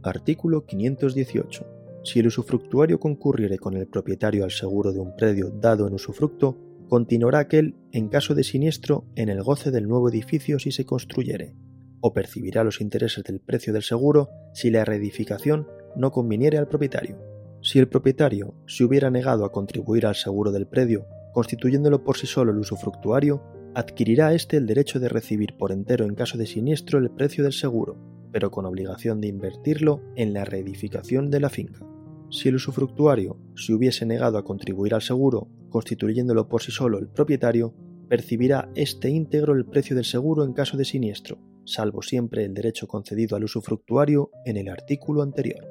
Artículo 0.05 0.67
518. 0.67 1.67
Si 2.05 2.21
el 2.21 2.29
usufructuario 2.29 3.01
concurriere 3.01 3.59
con 3.59 3.75
el 3.75 3.89
propietario 3.89 4.45
al 4.45 4.53
seguro 4.53 4.93
de 4.93 5.01
un 5.01 5.17
predio 5.17 5.51
dado 5.51 5.89
en 5.89 5.95
usufructo, 5.95 6.57
continuará 6.89 7.41
aquel, 7.41 7.75
en 7.91 8.09
caso 8.09 8.37
de 8.37 8.45
siniestro, 8.45 9.05
en 9.17 9.31
el 9.31 9.43
goce 9.43 9.73
del 9.73 9.89
nuevo 9.89 10.09
edificio 10.09 10.61
si 10.61 10.71
se 10.71 10.87
construyere, 10.87 11.57
o 12.01 12.13
percibirá 12.13 12.63
los 12.63 12.81
intereses 12.81 13.25
del 13.25 13.41
precio 13.41 13.73
del 13.73 13.83
seguro 13.83 14.29
si 14.53 14.71
la 14.71 14.85
reedificación 14.85 15.67
no 15.97 16.13
conviniere 16.13 16.57
al 16.57 16.69
propietario. 16.69 17.19
Si 17.63 17.81
el 17.81 17.89
propietario 17.89 18.55
se 18.69 18.85
hubiera 18.85 19.11
negado 19.11 19.45
a 19.45 19.51
contribuir 19.51 20.07
al 20.07 20.15
seguro 20.15 20.53
del 20.53 20.69
predio, 20.69 21.09
constituyéndolo 21.33 22.05
por 22.05 22.17
sí 22.17 22.29
solo 22.29 22.53
el 22.53 22.59
usufructuario, 22.59 23.43
adquirirá 23.75 24.35
éste 24.35 24.57
el 24.57 24.67
derecho 24.67 25.01
de 25.01 25.09
recibir 25.09 25.57
por 25.57 25.73
entero 25.73 26.05
en 26.05 26.15
caso 26.15 26.39
de 26.39 26.47
siniestro 26.47 26.99
el 26.99 27.11
precio 27.11 27.45
del 27.45 27.53
seguro, 27.53 27.99
pero 28.33 28.51
con 28.51 28.67
obligación 28.67 29.21
de 29.21 29.29
invertirlo 29.29 30.03
en 30.17 30.33
la 30.33 30.45
reedificación 30.45 31.31
de 31.31 31.41
la 31.41 31.51
finca. 31.51 31.87
Si 32.31 32.49
el 32.49 32.57
usufructuario 32.57 33.39
se 33.55 33.73
hubiese 33.73 34.07
negado 34.07 34.39
a 34.39 34.45
contribuir 34.45 34.95
al 34.95 35.03
seguro, 35.03 35.49
constituyéndolo 35.69 36.49
por 36.49 36.63
sí 36.63 36.73
solo 36.73 36.99
el 36.99 37.09
propietario, 37.09 37.75
percibirá 38.09 38.71
este 38.75 39.11
íntegro 39.11 39.55
el 39.55 39.67
precio 39.67 39.95
del 39.97 40.05
seguro 40.05 40.45
en 40.45 40.53
caso 40.53 40.77
de 40.77 40.85
siniestro, 40.85 41.39
salvo 41.65 42.03
siempre 42.03 42.45
el 42.45 42.55
derecho 42.55 42.87
concedido 42.87 43.37
al 43.37 43.45
usufructuario 43.45 44.31
en 44.45 44.57
el 44.57 44.69
artículo 44.69 45.23
anterior. 45.23 45.65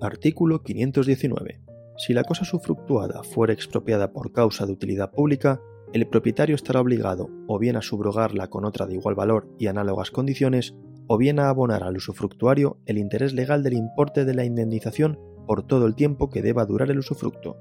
Artículo 0.00 0.62
519. 0.62 1.60
Si 1.96 2.12
la 2.12 2.22
cosa 2.22 2.42
usufructuada 2.42 3.22
fuera 3.22 3.52
expropiada 3.52 4.12
por 4.12 4.32
causa 4.32 4.66
de 4.66 4.72
utilidad 4.72 5.10
pública, 5.10 5.60
el 5.92 6.06
propietario 6.06 6.54
estará 6.54 6.80
obligado 6.80 7.30
o 7.46 7.58
bien 7.58 7.76
a 7.76 7.82
subrogarla 7.82 8.48
con 8.48 8.64
otra 8.64 8.86
de 8.86 8.94
igual 8.94 9.14
valor 9.14 9.48
y 9.58 9.68
análogas 9.68 10.10
condiciones, 10.10 10.74
o 11.06 11.16
bien 11.16 11.40
a 11.40 11.48
abonar 11.48 11.82
al 11.82 11.96
usufructuario 11.96 12.78
el 12.84 12.98
interés 12.98 13.32
legal 13.32 13.62
del 13.62 13.72
importe 13.72 14.26
de 14.26 14.34
la 14.34 14.44
indemnización 14.44 15.18
por 15.46 15.62
todo 15.66 15.86
el 15.86 15.94
tiempo 15.94 16.28
que 16.28 16.42
deba 16.42 16.66
durar 16.66 16.90
el 16.90 16.98
usufructo. 16.98 17.56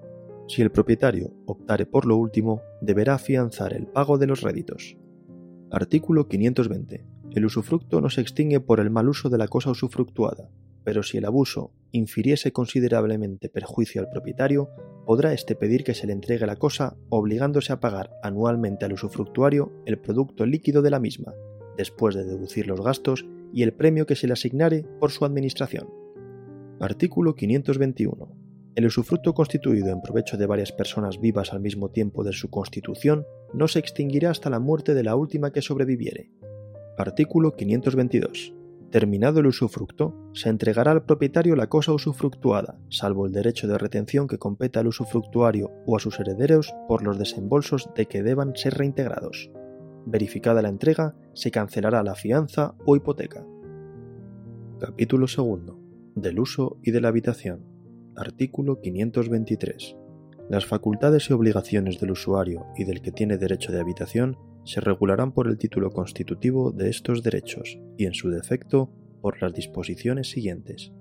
Si 0.50 0.62
el 0.62 0.72
propietario 0.72 1.34
optare 1.46 1.86
por 1.86 2.06
lo 2.06 2.18
último, 2.18 2.62
deberá 2.82 3.16
afianzar 3.16 3.74
el 3.74 3.88
pago 3.88 4.18
de 4.18 4.28
los 4.28 4.42
réditos. 4.42 4.98
Artículo 5.72 6.28
520. 6.28 7.06
El 7.32 7.46
usufructo 7.46 8.02
no 8.02 8.10
se 8.10 8.22
extingue 8.22 8.60
por 8.60 8.82
el 8.82 8.90
mal 8.90 9.08
uso 9.08 9.30
de 9.30 9.38
la 9.38 9.48
cosa 9.48 9.72
usufructuada, 9.72 10.50
pero 10.88 11.04
si 11.04 11.18
el 11.18 11.26
abuso 11.26 11.74
infiriese 11.92 12.54
considerablemente 12.54 13.50
perjuicio 13.50 14.00
al 14.00 14.08
propietario, 14.08 14.70
podrá 15.06 15.34
éste 15.34 15.54
pedir 15.54 15.84
que 15.84 15.94
se 15.94 16.08
le 16.08 16.14
entregue 16.14 16.48
la 16.48 16.56
cosa, 16.56 16.96
obligándose 17.10 17.74
a 17.74 17.82
pagar 17.82 18.12
anualmente 18.24 18.86
al 18.86 18.94
usufructuario 18.94 19.74
el 19.86 20.00
producto 20.00 20.46
líquido 20.46 20.82
de 20.82 20.90
la 20.90 21.02
misma, 21.02 21.34
después 21.76 22.16
de 22.16 22.24
deducir 22.24 22.68
los 22.68 22.80
gastos 22.80 23.26
y 23.52 23.64
el 23.64 23.74
premio 23.74 24.06
que 24.06 24.16
se 24.16 24.28
le 24.28 24.34
asignare 24.34 24.86
por 25.02 25.12
su 25.12 25.26
administración. 25.26 25.90
Artículo 26.80 27.36
521. 27.36 28.32
El 28.76 28.86
usufructo 28.86 29.34
constituido 29.34 29.90
en 29.90 30.02
provecho 30.02 30.38
de 30.38 30.46
varias 30.46 30.72
personas 30.72 31.20
vivas 31.20 31.52
al 31.52 31.60
mismo 31.60 31.90
tiempo 31.90 32.24
de 32.24 32.32
su 32.32 32.50
constitución 32.50 33.26
no 33.54 33.68
se 33.68 33.80
extinguirá 33.80 34.30
hasta 34.30 34.50
la 34.50 34.62
muerte 34.62 34.94
de 34.94 35.04
la 35.04 35.18
última 35.18 35.52
que 35.52 35.62
sobreviviere. 35.62 36.32
Artículo 36.98 37.58
522. 37.58 38.57
Terminado 38.92 39.42
el 39.42 39.48
usufructo, 39.48 40.16
se 40.34 40.48
entregará 40.48 40.92
al 40.92 41.04
propietario 41.04 41.58
la 41.58 41.68
cosa 41.68 41.92
usufructuada, 41.92 42.80
salvo 42.90 43.26
el 43.26 43.34
derecho 43.34 43.68
de 43.68 43.78
retención 43.78 44.28
que 44.28 44.38
competa 44.38 44.80
al 44.80 44.88
usufructuario 44.88 45.72
o 45.86 45.98
a 45.98 46.00
sus 46.00 46.18
herederos 46.22 46.74
por 46.88 47.04
los 47.04 47.20
desembolsos 47.20 47.90
de 47.96 48.06
que 48.06 48.24
deban 48.24 48.56
ser 48.56 48.76
reintegrados. 48.76 49.52
Verificada 50.06 50.62
la 50.62 50.70
entrega, 50.70 51.16
se 51.34 51.52
cancelará 51.52 52.02
la 52.02 52.16
fianza 52.16 52.76
o 52.86 52.96
hipoteca. 52.96 53.46
Capítulo 54.80 55.26
2 55.28 55.76
del 56.16 56.40
uso 56.40 56.78
y 56.82 56.92
de 56.92 57.02
la 57.02 57.10
habitación. 57.10 57.66
Artículo 58.16 58.80
523. 58.80 59.98
Las 60.50 60.66
facultades 60.66 61.30
y 61.30 61.34
obligaciones 61.34 62.00
del 62.00 62.12
usuario 62.12 62.66
y 62.78 62.86
del 62.86 63.02
que 63.02 63.12
tiene 63.12 63.38
derecho 63.38 63.74
de 63.74 63.82
habitación 63.82 64.38
se 64.68 64.82
regularán 64.82 65.32
por 65.32 65.48
el 65.48 65.58
título 65.58 65.92
constitutivo 65.92 66.72
de 66.72 66.90
estos 66.90 67.24
derechos 67.24 67.80
y, 67.98 68.06
en 68.06 68.14
su 68.14 68.30
defecto, 68.30 68.92
por 69.22 69.42
las 69.42 69.54
disposiciones 69.54 70.30
siguientes. 70.30 70.92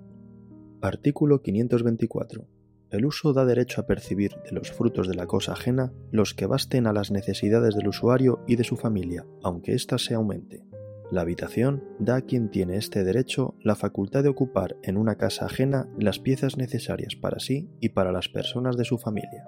Artículo 0.81 1.41
524. 1.41 2.47
El 2.91 3.05
uso 3.05 3.33
da 3.33 3.45
derecho 3.45 3.81
a 3.81 3.85
percibir 3.85 4.31
de 4.45 4.53
los 4.53 4.71
frutos 4.71 5.09
de 5.09 5.15
la 5.15 5.27
cosa 5.27 5.51
ajena 5.51 5.91
los 6.11 6.33
que 6.33 6.45
basten 6.45 6.87
a 6.87 6.93
las 6.93 7.11
necesidades 7.11 7.75
del 7.75 7.89
usuario 7.89 8.39
y 8.47 8.55
de 8.55 8.63
su 8.63 8.77
familia, 8.77 9.25
aunque 9.43 9.73
ésta 9.73 9.97
se 9.97 10.13
aumente. 10.13 10.63
La 11.11 11.21
habitación 11.21 11.83
da 11.99 12.15
a 12.15 12.21
quien 12.21 12.49
tiene 12.49 12.77
este 12.77 13.03
derecho 13.03 13.55
la 13.61 13.75
facultad 13.75 14.23
de 14.23 14.29
ocupar 14.29 14.77
en 14.81 14.95
una 14.95 15.15
casa 15.15 15.45
ajena 15.45 15.89
las 15.99 16.19
piezas 16.19 16.55
necesarias 16.55 17.17
para 17.17 17.39
sí 17.39 17.69
y 17.81 17.89
para 17.89 18.13
las 18.13 18.29
personas 18.29 18.77
de 18.77 18.85
su 18.85 18.97
familia. 18.97 19.45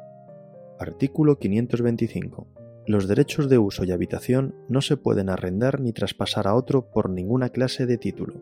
Artículo 0.77 1.39
525. 1.39 2.68
Los 2.87 3.07
derechos 3.07 3.49
de 3.49 3.57
uso 3.57 3.83
y 3.83 3.91
habitación 3.91 4.55
no 4.67 4.81
se 4.81 4.97
pueden 4.97 5.29
arrendar 5.29 5.79
ni 5.79 5.93
traspasar 5.93 6.47
a 6.47 6.55
otro 6.55 6.89
por 6.89 7.09
ninguna 7.09 7.49
clase 7.49 7.85
de 7.85 7.97
título. 7.97 8.41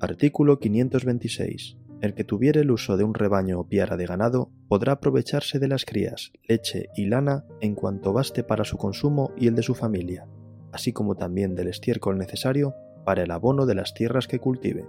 Artículo 0.00 0.58
526. 0.58 1.78
El 2.02 2.14
que 2.14 2.24
tuviere 2.24 2.60
el 2.60 2.70
uso 2.70 2.98
de 2.98 3.04
un 3.04 3.14
rebaño 3.14 3.58
o 3.58 3.66
piara 3.66 3.96
de 3.96 4.04
ganado 4.04 4.50
podrá 4.68 4.92
aprovecharse 4.92 5.58
de 5.58 5.68
las 5.68 5.86
crías, 5.86 6.32
leche 6.46 6.90
y 6.94 7.06
lana 7.06 7.46
en 7.60 7.74
cuanto 7.74 8.12
baste 8.12 8.44
para 8.44 8.64
su 8.64 8.76
consumo 8.76 9.32
y 9.38 9.46
el 9.46 9.54
de 9.54 9.62
su 9.62 9.74
familia, 9.74 10.26
así 10.72 10.92
como 10.92 11.14
también 11.14 11.54
del 11.54 11.68
estiércol 11.68 12.18
necesario 12.18 12.74
para 13.06 13.22
el 13.22 13.30
abono 13.30 13.64
de 13.64 13.76
las 13.76 13.94
tierras 13.94 14.26
que 14.26 14.40
cultive. 14.40 14.86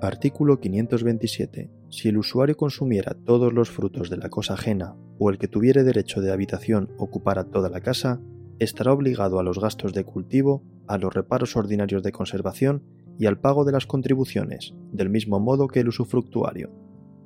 Artículo 0.00 0.58
527. 0.58 1.70
Si 1.90 2.08
el 2.08 2.18
usuario 2.18 2.56
consumiera 2.56 3.14
todos 3.24 3.52
los 3.52 3.70
frutos 3.70 4.10
de 4.10 4.16
la 4.16 4.28
cosa 4.28 4.54
ajena 4.54 4.96
o 5.18 5.30
el 5.30 5.38
que 5.38 5.48
tuviere 5.48 5.84
derecho 5.84 6.20
de 6.20 6.32
habitación 6.32 6.90
ocupara 6.98 7.44
toda 7.44 7.68
la 7.68 7.80
casa, 7.80 8.20
estará 8.58 8.92
obligado 8.92 9.38
a 9.38 9.42
los 9.42 9.58
gastos 9.58 9.92
de 9.92 10.04
cultivo, 10.04 10.62
a 10.86 10.98
los 10.98 11.12
reparos 11.12 11.56
ordinarios 11.56 12.02
de 12.02 12.12
conservación 12.12 12.82
y 13.18 13.26
al 13.26 13.38
pago 13.38 13.64
de 13.64 13.72
las 13.72 13.86
contribuciones, 13.86 14.74
del 14.92 15.10
mismo 15.10 15.40
modo 15.40 15.68
que 15.68 15.80
el 15.80 15.88
usufructuario. 15.88 16.72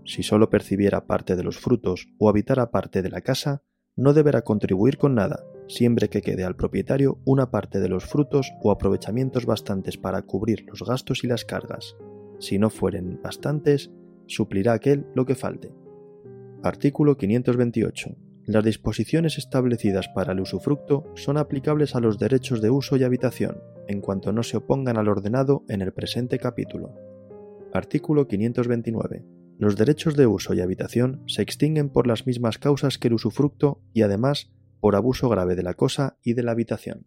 Si 0.05 0.22
sólo 0.22 0.48
percibiera 0.51 1.07
parte 1.07 1.37
de 1.37 1.42
los 1.42 1.59
frutos 1.59 2.09
o 2.18 2.29
habitara 2.29 2.70
parte 2.70 3.03
de 3.03 3.11
la 3.11 3.20
casa, 3.20 3.62
no 3.96 4.14
deberá 4.14 4.42
contribuir 4.42 4.96
con 4.96 5.14
nada, 5.14 5.44
siempre 5.66 6.09
que 6.09 6.22
quede 6.22 6.44
al 6.44 6.57
propietario 6.57 7.20
una 7.24 7.51
parte 7.51 7.81
de 7.81 7.88
los 7.88 8.05
frutos 8.05 8.53
o 8.62 8.70
aprovechamientos 8.70 9.44
bastantes 9.44 9.98
para 9.98 10.22
cubrir 10.22 10.64
los 10.66 10.83
gastos 10.83 11.24
y 11.24 11.27
las 11.27 11.44
cargas. 11.44 11.96
Si 12.38 12.59
no 12.59 12.70
fueren 12.70 13.20
bastantes, 13.22 13.90
suplirá 14.27 14.74
aquel 14.74 15.07
lo 15.14 15.27
que 15.27 15.35
falte. 15.35 15.74
Artículo 16.64 17.16
528. 17.16 18.16
Las 18.46 18.64
disposiciones 18.64 19.38
establecidas 19.38 20.08
para 20.08 20.32
el 20.32 20.40
usufructo 20.40 21.04
son 21.14 21.36
aplicables 21.36 21.94
a 21.94 22.00
los 22.00 22.18
derechos 22.18 22.60
de 22.60 22.68
uso 22.68 22.96
y 22.96 23.04
habitación, 23.04 23.62
en 23.86 24.00
cuanto 24.00 24.32
no 24.32 24.42
se 24.42 24.56
opongan 24.56 24.98
al 24.98 25.06
ordenado 25.06 25.64
en 25.68 25.82
el 25.82 25.92
presente 25.92 26.40
capítulo. 26.40 26.96
Artículo 27.72 28.26
529. 28.26 29.24
Los 29.56 29.76
derechos 29.76 30.16
de 30.16 30.26
uso 30.26 30.52
y 30.52 30.60
habitación 30.60 31.22
se 31.28 31.42
extinguen 31.42 31.90
por 31.90 32.08
las 32.08 32.26
mismas 32.26 32.58
causas 32.58 32.98
que 32.98 33.06
el 33.06 33.14
usufructo 33.14 33.80
y 33.92 34.02
además 34.02 34.50
por 34.80 34.96
abuso 34.96 35.28
grave 35.28 35.54
de 35.54 35.62
la 35.62 35.74
cosa 35.74 36.18
y 36.24 36.32
de 36.32 36.42
la 36.42 36.50
habitación. 36.50 37.06